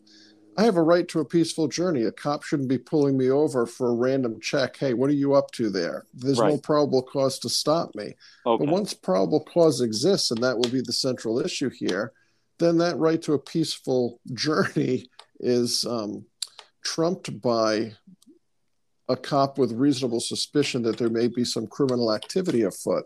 [0.56, 2.04] I have a right to a peaceful journey.
[2.04, 4.76] A cop shouldn't be pulling me over for a random check.
[4.76, 6.06] Hey, what are you up to there?
[6.14, 8.14] There's no probable cause to stop me.
[8.46, 8.64] Okay.
[8.64, 12.12] But once probable cause exists, and that will be the central issue here,
[12.58, 15.06] then that right to a peaceful journey
[15.40, 16.24] is um,
[16.84, 17.92] trumped by
[19.08, 23.04] a cop with reasonable suspicion that there may be some criminal activity afoot.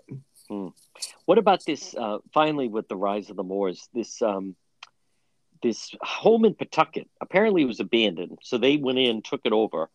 [1.26, 1.94] What about this?
[1.94, 4.56] Uh, finally, with the rise of the Moors, this um,
[5.62, 9.90] this home in Pawtucket apparently it was abandoned, so they went in, took it over.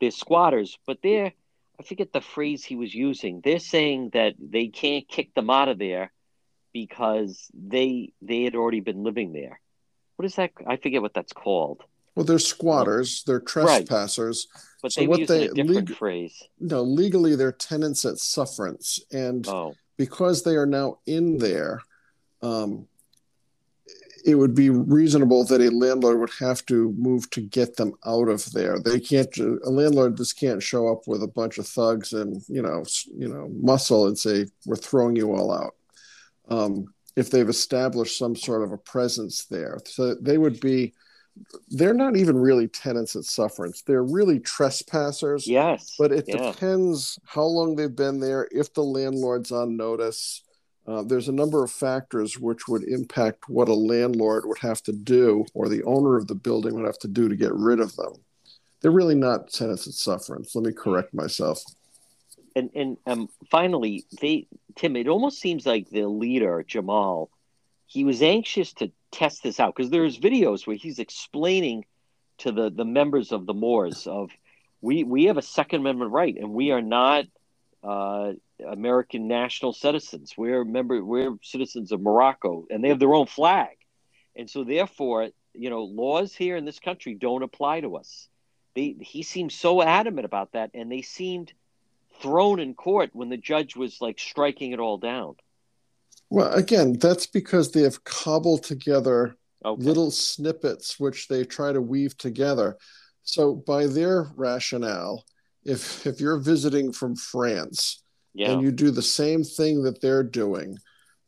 [0.00, 1.32] They're squatters, but they're
[1.78, 3.40] I forget the phrase he was using.
[3.42, 6.12] They're saying that they can't kick them out of there
[6.72, 9.60] because they they had already been living there.
[10.16, 10.52] What is that?
[10.66, 11.82] I forget what that's called.
[12.14, 14.46] Well, they're squatters, they're trespassers.
[14.54, 14.62] Right.
[14.82, 16.42] But So they what they a different leg- phrase.
[16.60, 19.00] No, legally, they're tenants at sufferance.
[19.10, 21.82] And Oh, because they are now in there,
[22.42, 22.86] um,
[24.24, 28.28] it would be reasonable that a landlord would have to move to get them out
[28.28, 28.78] of there.
[28.78, 29.36] They can't.
[29.36, 32.84] A landlord just can't show up with a bunch of thugs and you know,
[33.14, 35.74] you know, muscle and say we're throwing you all out.
[36.48, 40.94] Um, if they've established some sort of a presence there, so they would be.
[41.68, 43.82] They're not even really tenants at sufferance.
[43.82, 45.48] They're really trespassers.
[45.48, 45.96] yes.
[45.98, 46.52] But it yeah.
[46.52, 50.44] depends how long they've been there, if the landlord's on notice.
[50.86, 54.92] Uh, there's a number of factors which would impact what a landlord would have to
[54.92, 57.96] do or the owner of the building would have to do to get rid of
[57.96, 58.12] them.
[58.80, 60.54] They're really not tenants at sufferance.
[60.54, 61.62] Let me correct myself.
[62.54, 64.46] and and um finally they
[64.76, 67.30] tim it almost seems like the leader jamal
[67.86, 71.84] he was anxious to test this out because there's videos where he's explaining
[72.38, 74.30] to the the members of the moors of
[74.80, 77.24] we we have a second amendment right and we are not
[77.84, 78.32] uh
[78.68, 83.76] american national citizens we're member we're citizens of morocco and they have their own flag
[84.36, 88.28] and so therefore you know laws here in this country don't apply to us
[88.74, 91.52] they he seemed so adamant about that and they seemed
[92.20, 95.36] thrown in court when the judge was like striking it all down.
[96.30, 99.82] Well, again, that's because they have cobbled together okay.
[99.82, 102.76] little snippets which they try to weave together.
[103.22, 105.24] So by their rationale,
[105.64, 108.02] if if you're visiting from France
[108.34, 108.50] yeah.
[108.50, 110.78] and you do the same thing that they're doing,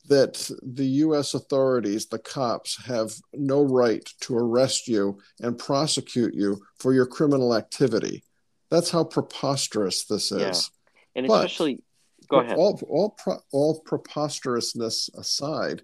[0.09, 6.61] that the US authorities, the cops, have no right to arrest you and prosecute you
[6.79, 8.23] for your criminal activity.
[8.71, 10.41] That's how preposterous this is.
[10.41, 10.53] Yeah.
[11.17, 11.83] And but especially,
[12.29, 12.57] go ahead.
[12.57, 15.83] All, all, pro, all preposterousness aside,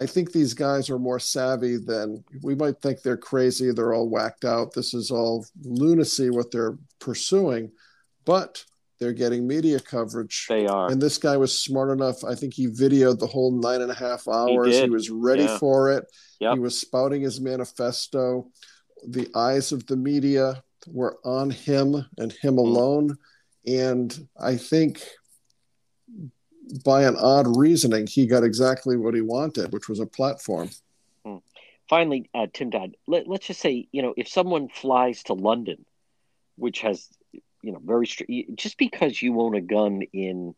[0.00, 3.70] I think these guys are more savvy than we might think they're crazy.
[3.70, 4.72] They're all whacked out.
[4.72, 7.70] This is all lunacy what they're pursuing.
[8.24, 8.64] But
[8.98, 10.46] they're getting media coverage.
[10.48, 10.90] They are.
[10.90, 12.24] And this guy was smart enough.
[12.24, 14.74] I think he videoed the whole nine and a half hours.
[14.74, 15.58] He, he was ready yeah.
[15.58, 16.06] for it.
[16.40, 16.54] Yep.
[16.54, 18.48] He was spouting his manifesto.
[19.06, 22.58] The eyes of the media were on him and him mm.
[22.58, 23.18] alone.
[23.66, 25.02] And I think
[26.84, 30.70] by an odd reasoning, he got exactly what he wanted, which was a platform.
[31.24, 31.42] Mm.
[31.88, 35.84] Finally, uh, Tim Dodd, let, let's just say, you know, if someone flies to London,
[36.56, 37.08] which has
[37.62, 38.06] you know very
[38.54, 40.54] just because you own a gun in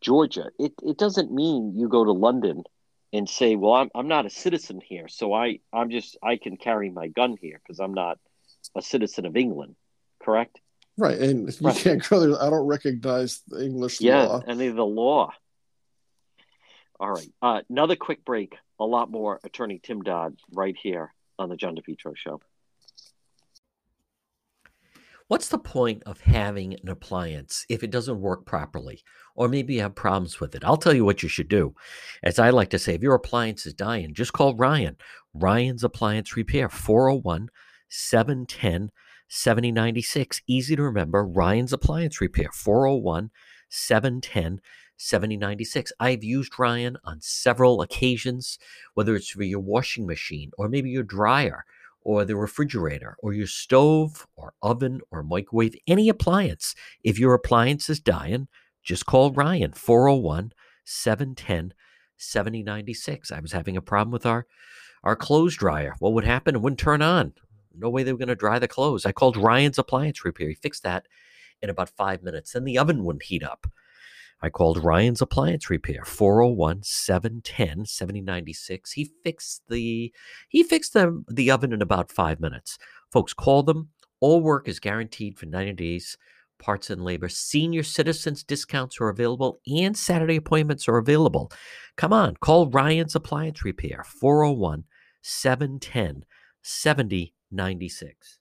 [0.00, 2.64] Georgia, it, it doesn't mean you go to London
[3.12, 6.56] and say, well, I'm, I'm not a citizen here, so I I'm just I can
[6.56, 8.18] carry my gun here because I'm not
[8.76, 9.76] a citizen of England,
[10.22, 10.60] correct?
[10.96, 11.76] Right, and you right.
[11.76, 12.42] can't go there.
[12.42, 14.42] I don't recognize the English yeah, law.
[14.46, 15.32] any of the law.
[17.00, 18.56] All right, uh, another quick break.
[18.78, 22.42] A lot more, Attorney Tim Dodd, right here on the John DePetro Show.
[25.26, 29.02] What's the point of having an appliance if it doesn't work properly?
[29.34, 30.62] Or maybe you have problems with it.
[30.62, 31.74] I'll tell you what you should do.
[32.22, 34.96] As I like to say, if your appliance is dying, just call Ryan.
[35.32, 37.48] Ryan's Appliance Repair, 401
[37.88, 38.90] 710
[39.28, 40.42] 7096.
[40.46, 41.24] Easy to remember.
[41.24, 43.30] Ryan's Appliance Repair, 401
[43.70, 44.60] 710
[45.00, 45.92] 7096.
[45.98, 48.58] I've used Ryan on several occasions,
[48.92, 51.64] whether it's for your washing machine or maybe your dryer
[52.02, 56.74] or the refrigerator or your stove or oven or microwave, any appliance.
[57.02, 58.48] If your appliance is dying,
[58.82, 60.52] just call Ryan 401
[60.84, 61.72] 710
[62.18, 63.32] 7096.
[63.32, 64.46] I was having a problem with our
[65.02, 65.94] our clothes dryer.
[65.98, 66.54] What would happen?
[66.54, 67.32] It wouldn't turn on.
[67.74, 69.06] No way they were going to dry the clothes.
[69.06, 70.48] I called Ryan's appliance repair.
[70.48, 71.06] He fixed that
[71.62, 72.52] in about five minutes.
[72.52, 73.66] Then the oven wouldn't heat up.
[74.42, 78.92] I called Ryan's Appliance Repair, 401 710 7096.
[78.92, 80.12] He fixed the
[80.48, 82.78] he fixed the, the oven in about five minutes.
[83.12, 83.90] Folks, call them.
[84.20, 86.16] All work is guaranteed for 90 days.
[86.58, 87.28] Parts and labor.
[87.28, 91.50] Senior citizens discounts are available and Saturday appointments are available.
[91.96, 94.84] Come on, call Ryan's Appliance Repair, 401
[95.22, 96.24] 710
[96.62, 98.38] 7096.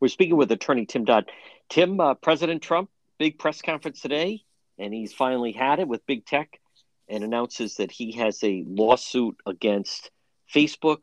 [0.00, 1.30] We're speaking with attorney Tim Dodd.
[1.68, 4.42] Tim, uh, President Trump, big press conference today,
[4.78, 6.60] and he's finally had it with big tech
[7.08, 10.10] and announces that he has a lawsuit against
[10.52, 11.02] Facebook,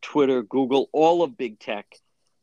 [0.00, 1.86] Twitter, Google, all of big tech.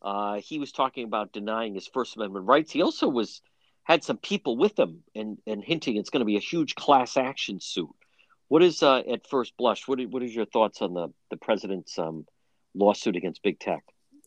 [0.01, 2.71] Uh, he was talking about denying his First Amendment rights.
[2.71, 3.41] He also was
[3.83, 7.17] had some people with him and, and hinting it's going to be a huge class
[7.17, 7.89] action suit.
[8.47, 9.87] What is uh, at first blush?
[9.87, 12.25] What what is your thoughts on the the president's um,
[12.73, 13.83] lawsuit against big tech?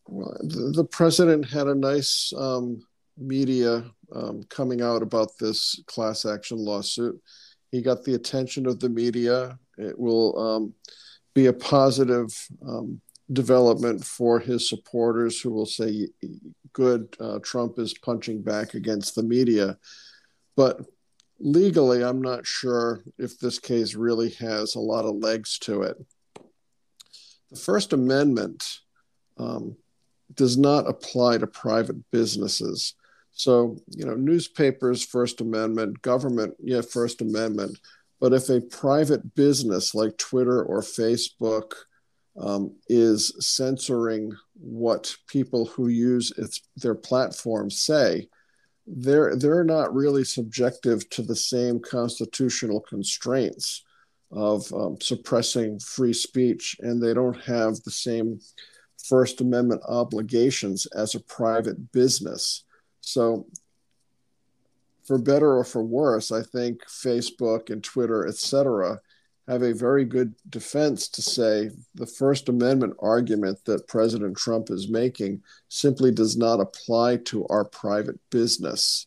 [0.06, 2.84] Well, the, the president had a nice um,
[3.16, 3.84] media
[4.14, 7.20] um, coming out about this class action lawsuit.
[7.70, 9.58] He got the attention of the media.
[9.78, 10.74] It will um,
[11.34, 12.28] be a positive
[12.66, 13.00] um,
[13.32, 16.08] development for his supporters who will say,
[16.72, 19.78] good, uh, Trump is punching back against the media.
[20.56, 20.80] But
[21.38, 25.96] legally, I'm not sure if this case really has a lot of legs to it.
[27.50, 28.80] The First Amendment
[29.38, 29.76] um,
[30.34, 32.94] does not apply to private businesses.
[33.32, 37.78] So, you know, newspapers, First Amendment, government, yeah, First Amendment.
[38.20, 41.72] But if a private business like Twitter or Facebook
[42.38, 48.28] um, is censoring what people who use its their platform say,
[48.86, 53.82] they're they're not really subjective to the same constitutional constraints
[54.30, 58.40] of um, suppressing free speech, and they don't have the same
[59.08, 62.64] First Amendment obligations as a private business.
[63.02, 63.46] So,
[65.04, 69.00] for better or for worse, I think Facebook and Twitter, et cetera,
[69.48, 74.88] have a very good defense to say the First Amendment argument that President Trump is
[74.88, 79.06] making simply does not apply to our private business.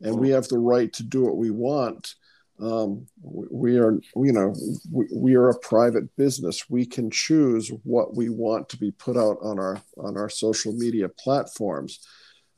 [0.00, 2.14] And we have the right to do what we want.
[2.60, 4.52] Um, we are, you know,
[4.90, 6.68] we, we are a private business.
[6.68, 10.72] We can choose what we want to be put out on our on our social
[10.72, 12.00] media platforms.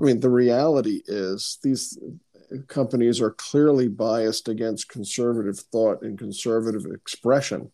[0.00, 1.98] I mean, the reality is these
[2.68, 7.70] companies are clearly biased against conservative thought and conservative expression.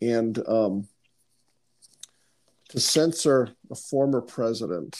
[0.00, 0.88] and um,
[2.70, 4.96] to censor a former president.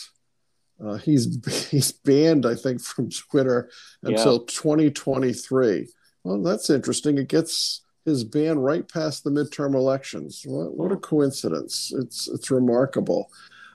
[0.84, 1.38] Uh, he's
[1.70, 3.70] he's banned, I think, from Twitter
[4.02, 4.46] until yeah.
[4.48, 5.88] 2023.
[6.24, 7.18] Well, that's interesting.
[7.18, 10.42] It gets his ban right past the midterm elections.
[10.44, 11.92] What, what a coincidence!
[11.94, 13.30] It's it's remarkable.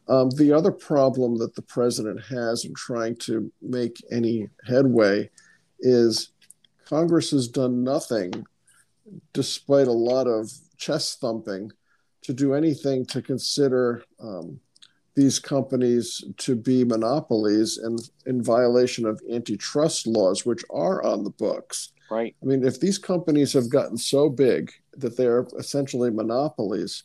[0.07, 5.29] Um, the other problem that the president has in trying to make any headway
[5.79, 6.29] is
[6.85, 8.45] Congress has done nothing,
[9.33, 11.71] despite a lot of chest thumping,
[12.21, 14.59] to do anything to consider um,
[15.15, 21.29] these companies to be monopolies and in violation of antitrust laws, which are on the
[21.31, 21.93] books.
[22.11, 22.35] Right.
[22.41, 27.03] I mean, if these companies have gotten so big that they're essentially monopolies,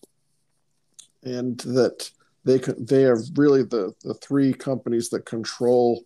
[1.22, 2.10] and that
[2.44, 6.02] they they are really the the three companies that control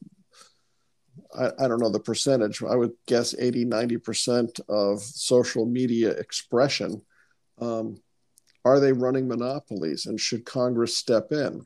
[1.36, 7.02] I, I, don't know the percentage i would guess 80 90% of social media expression.
[7.60, 8.00] Um,
[8.64, 11.64] are they running monopolies and should congress step in?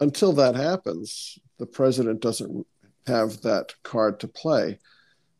[0.00, 2.66] Until that happens the president doesn't
[3.06, 4.78] have that card to play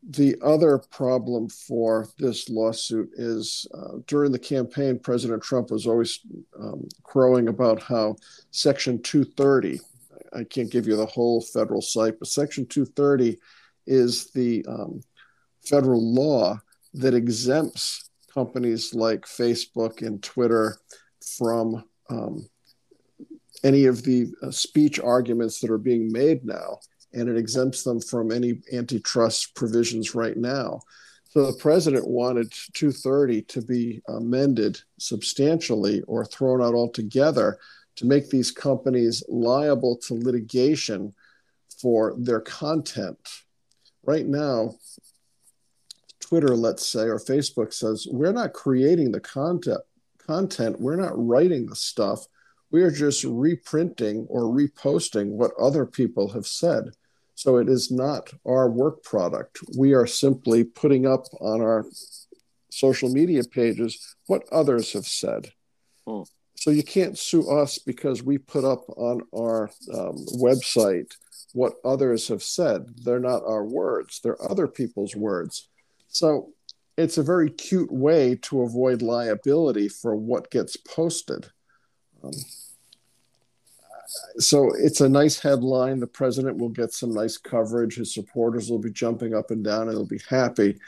[0.09, 6.21] the other problem for this lawsuit is uh, during the campaign, President Trump was always
[6.57, 8.15] um, crowing about how
[8.51, 9.81] Section 230,
[10.33, 13.37] I can't give you the whole federal cite, but Section 230
[13.85, 15.01] is the um,
[15.65, 16.57] federal law
[16.93, 20.77] that exempts companies like Facebook and Twitter
[21.37, 22.47] from um,
[23.65, 26.79] any of the uh, speech arguments that are being made now
[27.13, 30.81] and it exempts them from any antitrust provisions right now.
[31.29, 37.59] So the president wanted 230 to be amended substantially or thrown out altogether
[37.97, 41.13] to make these companies liable to litigation
[41.81, 43.19] for their content.
[44.03, 44.75] Right now,
[46.19, 49.81] Twitter, let's say, or Facebook says, we're not creating the content,
[50.25, 52.27] content, we're not writing the stuff.
[52.71, 56.91] We are just reprinting or reposting what other people have said.
[57.35, 59.59] So it is not our work product.
[59.77, 61.85] We are simply putting up on our
[62.71, 65.51] social media pages what others have said.
[66.07, 66.23] Hmm.
[66.55, 71.11] So you can't sue us because we put up on our um, website
[71.53, 72.87] what others have said.
[73.03, 75.69] They're not our words, they're other people's words.
[76.07, 76.53] So
[76.97, 81.47] it's a very cute way to avoid liability for what gets posted.
[82.23, 82.31] Um,
[84.37, 85.99] so it's a nice headline.
[85.99, 87.95] The president will get some nice coverage.
[87.95, 90.79] His supporters will be jumping up and down and they'll be happy.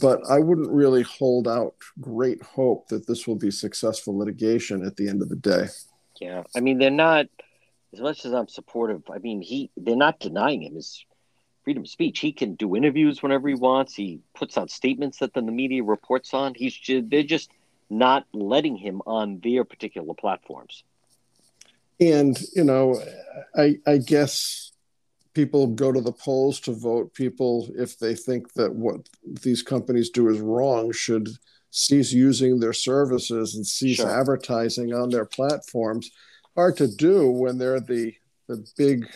[0.00, 4.96] But I wouldn't really hold out great hope that this will be successful litigation at
[4.96, 5.66] the end of the day.
[6.20, 6.42] Yeah.
[6.56, 7.26] I mean, they're not,
[7.92, 11.04] as much as I'm supportive, I mean, he they're not denying him his
[11.62, 12.18] freedom of speech.
[12.18, 13.94] He can do interviews whenever he wants.
[13.94, 16.54] He puts out statements that then the media reports on.
[16.54, 17.50] He's just, they're just
[17.98, 20.84] not letting him on their particular platforms.
[22.00, 23.00] And you know
[23.56, 24.72] I, I guess
[25.34, 27.14] people go to the polls to vote.
[27.14, 29.08] People if they think that what
[29.42, 31.28] these companies do is wrong should
[31.70, 34.20] cease using their services and cease sure.
[34.20, 36.10] advertising on their platforms.
[36.54, 38.14] Hard to do when they're the
[38.48, 39.06] the big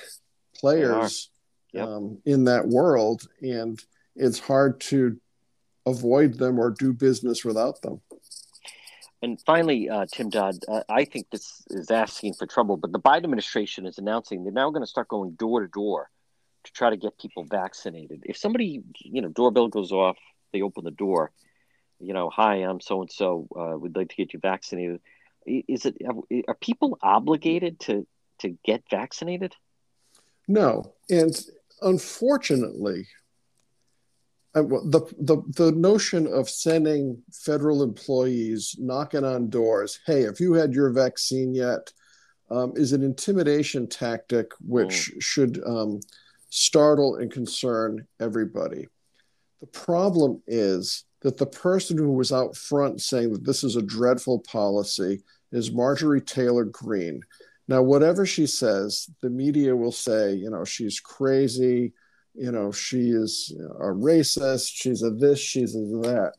[0.55, 1.31] players
[1.73, 1.87] yep.
[1.87, 3.23] um, in that world.
[3.41, 3.81] And
[4.17, 5.19] it's hard to
[5.87, 8.01] avoid them or do business without them
[9.23, 13.01] and finally, uh, Tim Dodd, uh, I think this is asking for trouble, but the
[13.01, 16.11] Biden administration is announcing they're now going to start going door to door
[16.65, 18.23] to try to get people vaccinated.
[18.25, 20.17] If somebody, you know, doorbell goes off,
[20.53, 21.33] they open the door,
[22.01, 23.49] you know, hi, I'm so and so,
[23.81, 25.01] we'd like to get you vaccinated.
[25.47, 25.97] Is it
[26.47, 28.07] are people obligated to
[28.41, 29.57] to get vaccinated?
[30.47, 31.35] No, and
[31.83, 33.09] unfortunately,
[34.63, 40.73] the, the the notion of sending federal employees knocking on doors, hey, have you had
[40.73, 41.93] your vaccine yet,
[42.51, 45.23] um, is an intimidation tactic which mm.
[45.23, 46.01] should um,
[46.51, 48.87] startle and concern everybody.
[49.61, 53.83] The problem is that the person who was out front saying that this is a
[53.83, 57.23] dreadful policy is Marjorie Taylor Greene.
[57.67, 61.93] Now, whatever she says, the media will say, you know, she's crazy
[62.39, 66.33] you know, she is a racist, she's a this, she's a that.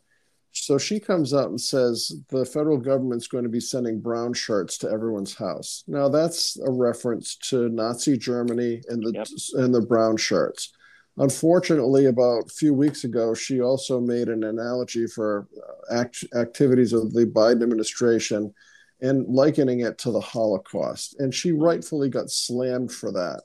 [0.52, 4.78] So she comes out and says the federal government's going to be sending brown shirts
[4.80, 5.84] to everyone's house.
[5.88, 9.28] Now that's a reference to Nazi Germany and the yep.
[9.54, 10.74] and the brown shirts.
[11.18, 16.94] Unfortunately, about a few weeks ago, she also made an analogy for uh, act- activities
[16.94, 18.54] of the Biden administration
[19.02, 21.20] and likening it to the Holocaust.
[21.20, 23.42] And she rightfully got slammed for that.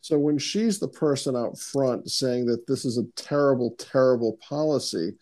[0.00, 5.12] So when she's the person out front saying that this is a terrible, terrible policy,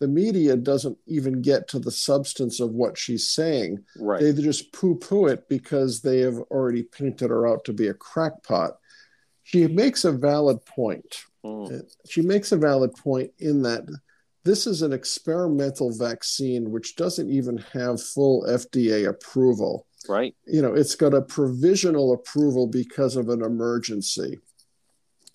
[0.00, 3.84] the media doesn't even get to the substance of what she's saying.
[3.98, 4.20] Right.
[4.20, 7.94] They just poo poo it because they have already painted her out to be a
[7.94, 8.78] crackpot.
[9.42, 11.24] She makes a valid point.
[11.44, 11.82] Mm.
[12.08, 13.88] She makes a valid point in that
[14.44, 19.86] this is an experimental vaccine which doesn't even have full FDA approval.
[20.08, 20.34] Right.
[20.46, 24.38] You know, it's got a provisional approval because of an emergency.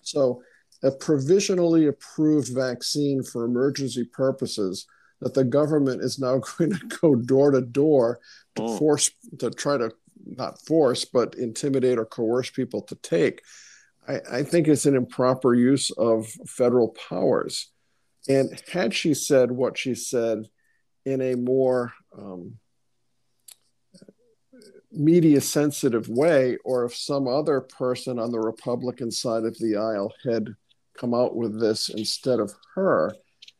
[0.02, 0.42] So,
[0.82, 4.86] a provisionally approved vaccine for emergency purposes
[5.20, 8.20] that the government is now going to go door to door
[8.56, 8.78] to Mm.
[8.78, 9.92] force, to try to
[10.26, 13.42] not force, but intimidate or coerce people to take.
[14.06, 17.70] I, I think it's an improper use of federal powers.
[18.28, 20.48] And had she said what she said
[21.04, 22.58] in a more um,
[24.94, 30.12] media sensitive way, or if some other person on the Republican side of the aisle
[30.24, 30.54] had
[30.96, 33.14] come out with this instead of her,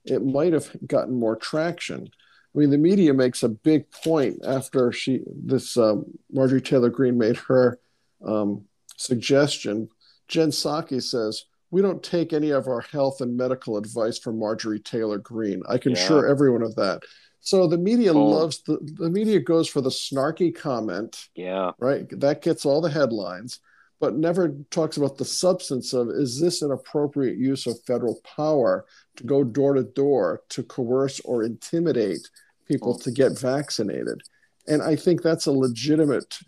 [0.05, 2.09] it might have gotten more traction.
[2.55, 7.19] I mean, the media makes a big point after she, this um, Marjorie Taylor Greene
[7.19, 7.81] made her
[8.25, 8.65] um,
[8.97, 9.89] suggestion.
[10.29, 14.79] Jen Psaki says, we don't take any of our health and medical advice from Marjorie
[14.79, 15.63] Taylor Greene.
[15.69, 15.99] I can Yeah.
[15.99, 17.03] assure everyone of that.
[17.45, 18.25] So the media Oh.
[18.27, 21.73] loves the the media goes for the snarky comment, Yeah.
[21.79, 22.09] right?
[22.19, 23.61] That gets all the headlines,
[24.01, 28.87] but never talks about the substance of is this an appropriate use of federal power
[29.17, 32.29] to go door to door to coerce or intimidate
[32.67, 33.03] people oh.
[33.05, 34.23] to get vaccinated?
[34.67, 36.39] And I think that's a legitimate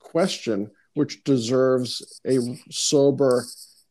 [0.00, 2.38] question which deserves a
[2.70, 3.44] sober,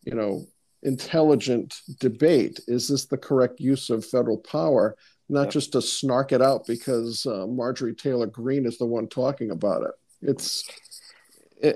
[0.03, 0.47] you know,
[0.81, 2.59] intelligent debate.
[2.67, 4.95] Is this the correct use of federal power?
[5.27, 9.49] Not just to snark it out because uh, Marjorie Taylor Greene is the one talking
[9.49, 9.91] about it.
[10.21, 10.69] It's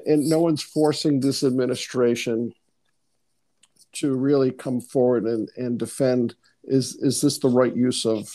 [0.07, 2.53] and no one's forcing this administration
[3.93, 6.35] to really come forward and, and defend
[6.65, 8.29] is is this the right use of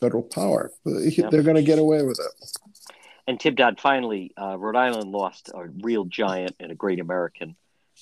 [0.00, 0.70] federal power?
[0.84, 2.50] They're going to get away with it.
[3.26, 7.56] And Tim Dodd, finally, uh, Rhode Island lost a real giant and a great American,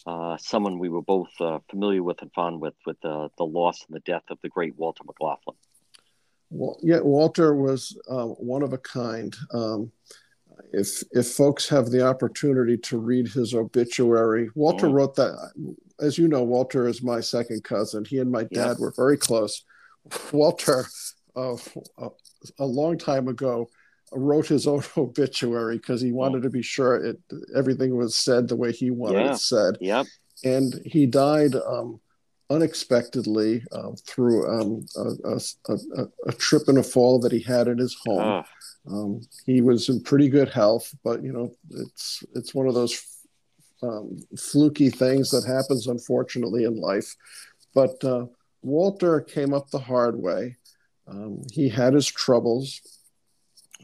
[0.04, 3.84] uh, someone we were both uh, familiar with and fond with, with uh, the loss
[3.86, 5.56] and the death of the great Walter McLaughlin.
[6.52, 9.34] Well, yeah, Walter was uh, one of a kind.
[9.52, 9.90] Um,
[10.72, 14.92] if if folks have the opportunity to read his obituary, Walter Mm.
[14.92, 15.34] wrote that.
[16.00, 18.04] As you know, Walter is my second cousin.
[18.04, 19.64] He and my dad were very close.
[20.32, 20.84] Walter,
[21.36, 21.56] uh,
[21.98, 22.08] a,
[22.58, 23.70] a long time ago,
[24.12, 27.18] wrote his own obituary because he wanted to be sure it
[27.54, 29.32] everything was said the way he wanted Yeah.
[29.32, 30.06] it said Yep.
[30.44, 31.98] and he died um,
[32.56, 35.38] unexpectedly uh, through um, a,
[35.72, 38.20] a, a, a trip and a fall that he had in his home.
[38.20, 38.44] Ah,
[38.92, 41.48] Um, he was in pretty good health, but you know,
[41.82, 42.94] it's it's one of those
[43.82, 47.16] um, fluky things that happens, unfortunately, in life.
[47.74, 48.26] But uh,
[48.62, 50.56] Walter came up the hard way.
[51.12, 52.80] Um, he had his troubles.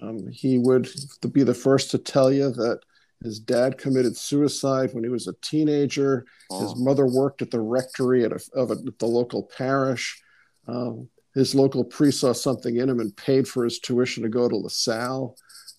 [0.03, 0.89] Um, he would
[1.33, 2.81] be the first to tell you that
[3.23, 6.25] his dad committed suicide when he was a teenager.
[6.51, 10.23] His oh, mother worked at the rectory at, a, of a, the local parish.
[10.69, 14.49] Um, his local priest saw something in him and paid for his tuition to go
[14.49, 15.37] to LaSalle.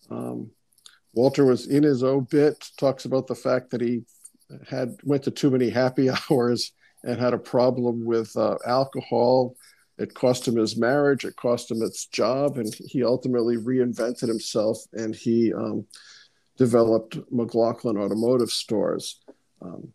[0.09, 0.51] Um,
[1.13, 4.03] Walter was in his obit, talks about the fact that he
[4.67, 6.73] had went to too many happy hours
[7.03, 9.55] and had a problem with uh, alcohol.
[9.97, 11.25] It cost him his marriage.
[11.25, 14.77] It cost him his job, and he ultimately reinvented himself.
[14.93, 15.85] And he um,
[16.59, 19.21] developed McLaughlin Automotive Stores.
[19.61, 19.91] Um,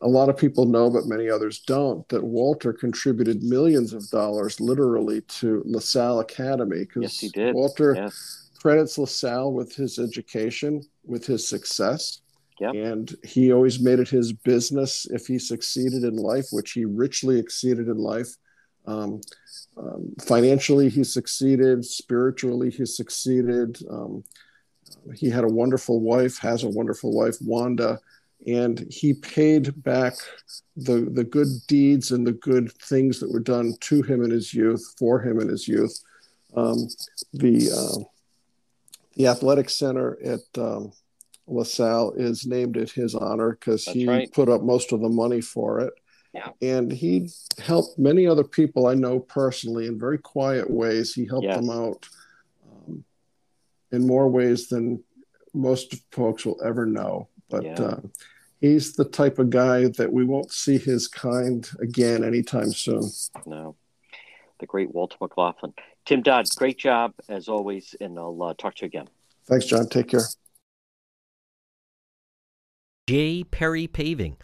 [0.00, 4.60] a lot of people know, but many others don't, that Walter contributed millions of dollars
[4.60, 7.54] literally to LaSalle Academy because yes, he did.
[7.54, 8.48] Walter Yes.
[8.60, 12.20] credits LaSalle with his education, with his success.
[12.60, 12.74] Yep.
[12.74, 17.40] And he always made it his business if he succeeded in life, which he richly
[17.40, 18.28] exceeded in life.
[18.86, 19.20] Um,
[19.76, 21.84] um, financially, he succeeded.
[21.84, 23.78] Spiritually, he succeeded.
[23.90, 24.22] Um,
[25.14, 28.00] he had a wonderful wife, has a wonderful wife, Wanda,
[28.46, 30.14] and he paid back
[30.76, 34.52] the the good deeds and the good things that were done to him in his
[34.52, 36.02] youth, for him in his youth.
[36.54, 36.88] Um,
[37.32, 38.04] the uh,
[39.16, 40.92] the athletic center at um,
[41.46, 44.32] LaSalle is named in his honor because he right.
[44.32, 45.92] put up most of the money for it.
[46.32, 46.48] Yeah.
[46.62, 47.28] And he
[47.60, 51.14] helped many other people I know personally in very quiet ways.
[51.14, 51.56] He helped Yes.
[51.56, 52.08] them out
[53.92, 55.02] in more ways than
[55.52, 57.28] most folks will ever know.
[57.48, 57.80] But Yeah.
[57.82, 58.00] uh,
[58.60, 63.02] he's the type of guy that we won't see his kind again anytime soon.
[63.46, 63.76] No.
[64.60, 65.74] The great Walter McLaughlin.
[66.04, 69.08] Tim Dodd, great job as always, and I'll uh, talk to you again.
[69.46, 69.88] Thanks, John.
[69.88, 70.24] Take care.
[73.06, 73.44] J.
[73.44, 74.36] Perry Paving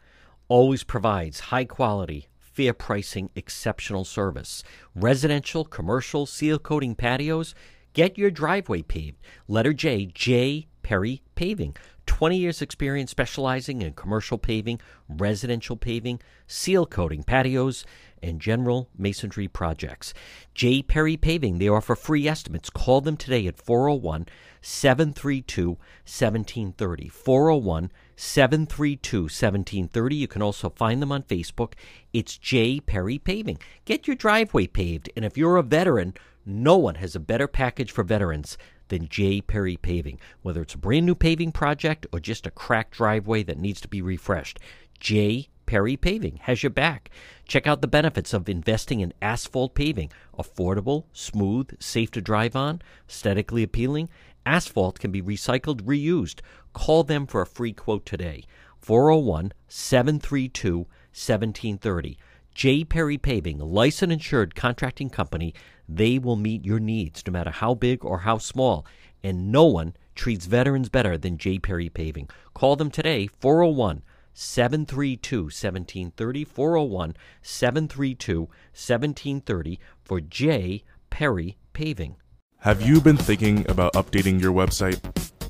[0.48, 4.62] always provides high quality, fair pricing, exceptional service.
[4.94, 7.54] Residential, commercial, seal coating patios.
[7.92, 9.18] Get your driveway paved.
[9.48, 11.76] Letter J, J Perry Paving.
[12.06, 17.84] 20 years experience specializing in commercial paving, residential paving, seal coating patios,
[18.22, 20.12] and general masonry projects.
[20.54, 20.82] J.
[20.82, 22.68] Perry Paving, they offer free estimates.
[22.68, 24.26] Call them today at 401
[24.60, 27.08] 732 1730.
[27.08, 30.16] 401 732 1730.
[30.16, 31.74] You can also find them on Facebook.
[32.12, 32.80] It's J.
[32.80, 33.58] Perry Paving.
[33.84, 36.14] Get your driveway paved, and if you're a veteran,
[36.44, 38.56] no one has a better package for veterans
[38.88, 39.40] than J.
[39.40, 40.18] Perry Paving.
[40.42, 43.88] Whether it's a brand new paving project or just a cracked driveway that needs to
[43.88, 44.58] be refreshed,
[44.98, 45.48] J.
[45.66, 47.10] Perry Paving has your back.
[47.46, 50.10] Check out the benefits of investing in asphalt paving.
[50.36, 54.08] Affordable, smooth, safe to drive on, aesthetically appealing.
[54.44, 56.40] Asphalt can be recycled, reused.
[56.72, 58.42] Call them for a free quote today.
[58.80, 62.18] 401 732 1730.
[62.52, 62.84] J.
[62.84, 65.54] Perry Paving, licensed insured contracting company
[65.96, 68.86] they will meet your needs no matter how big or how small,
[69.22, 71.58] and no one treats veterans better than J.
[71.58, 72.28] Perry Paving.
[72.54, 76.44] Call them today, 401 732 1730.
[76.44, 80.84] 401 732 1730 for J.
[81.10, 82.16] Perry Paving.
[82.58, 85.00] Have you been thinking about updating your website?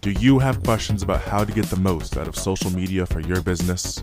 [0.00, 3.20] Do you have questions about how to get the most out of social media for
[3.20, 4.02] your business?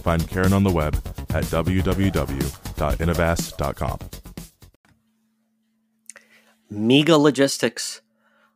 [0.00, 0.94] find Karen on the web
[1.30, 3.98] at www.innovas.com.
[6.70, 8.02] Mega Logistics.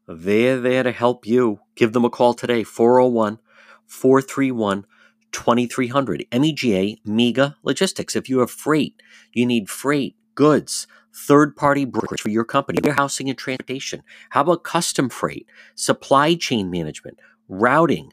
[0.07, 1.61] They're there to help you.
[1.75, 3.39] Give them a call today, 401
[3.87, 4.87] 431
[5.33, 6.27] 2300.
[6.33, 8.15] MEGA, Mega Logistics.
[8.15, 13.29] If you have freight, you need freight, goods, third party brokerage for your company, warehousing
[13.29, 14.03] and transportation.
[14.31, 17.19] How about custom freight, supply chain management,
[17.49, 18.13] routing,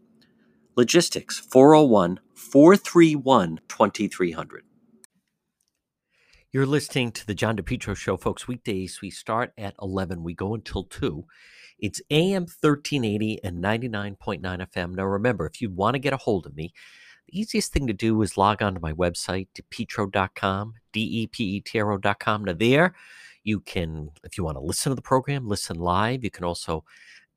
[0.81, 4.63] Logistics, 401 431 2300.
[6.51, 8.47] You're listening to the John DePetro Show, folks.
[8.47, 11.23] Weekdays, we start at 11, we go until 2.
[11.77, 14.95] It's AM 1380 and 99.9 FM.
[14.95, 16.73] Now, remember, if you want to get a hold of me,
[17.27, 21.43] the easiest thing to do is log on to my website, depetro.com, D E P
[21.43, 22.45] E T R O.com.
[22.45, 22.95] Now, there
[23.43, 26.23] you can, if you want to listen to the program, listen live.
[26.23, 26.83] You can also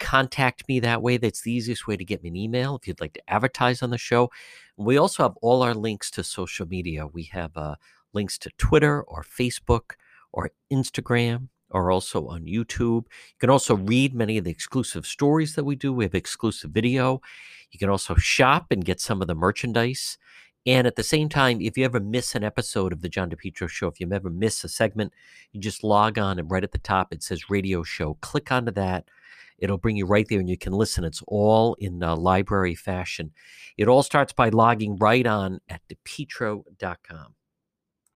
[0.01, 1.16] contact me that way.
[1.16, 3.90] That's the easiest way to get me an email if you'd like to advertise on
[3.90, 4.30] the show.
[4.76, 7.07] We also have all our links to social media.
[7.07, 7.76] We have uh,
[8.12, 9.92] links to Twitter or Facebook
[10.32, 13.05] or Instagram or also on YouTube.
[13.07, 15.92] You can also read many of the exclusive stories that we do.
[15.92, 17.20] We have exclusive video.
[17.70, 20.16] You can also shop and get some of the merchandise.
[20.66, 23.68] And at the same time, if you ever miss an episode of the John DePetro
[23.68, 25.12] show, if you ever miss a segment,
[25.53, 28.14] you just log on and right at the top it says radio show.
[28.22, 29.05] Click onto that.
[29.59, 31.05] It'll bring you right there and you can listen.
[31.05, 33.32] It's all in uh, library fashion.
[33.76, 37.34] It all starts by logging right on at depetro.com.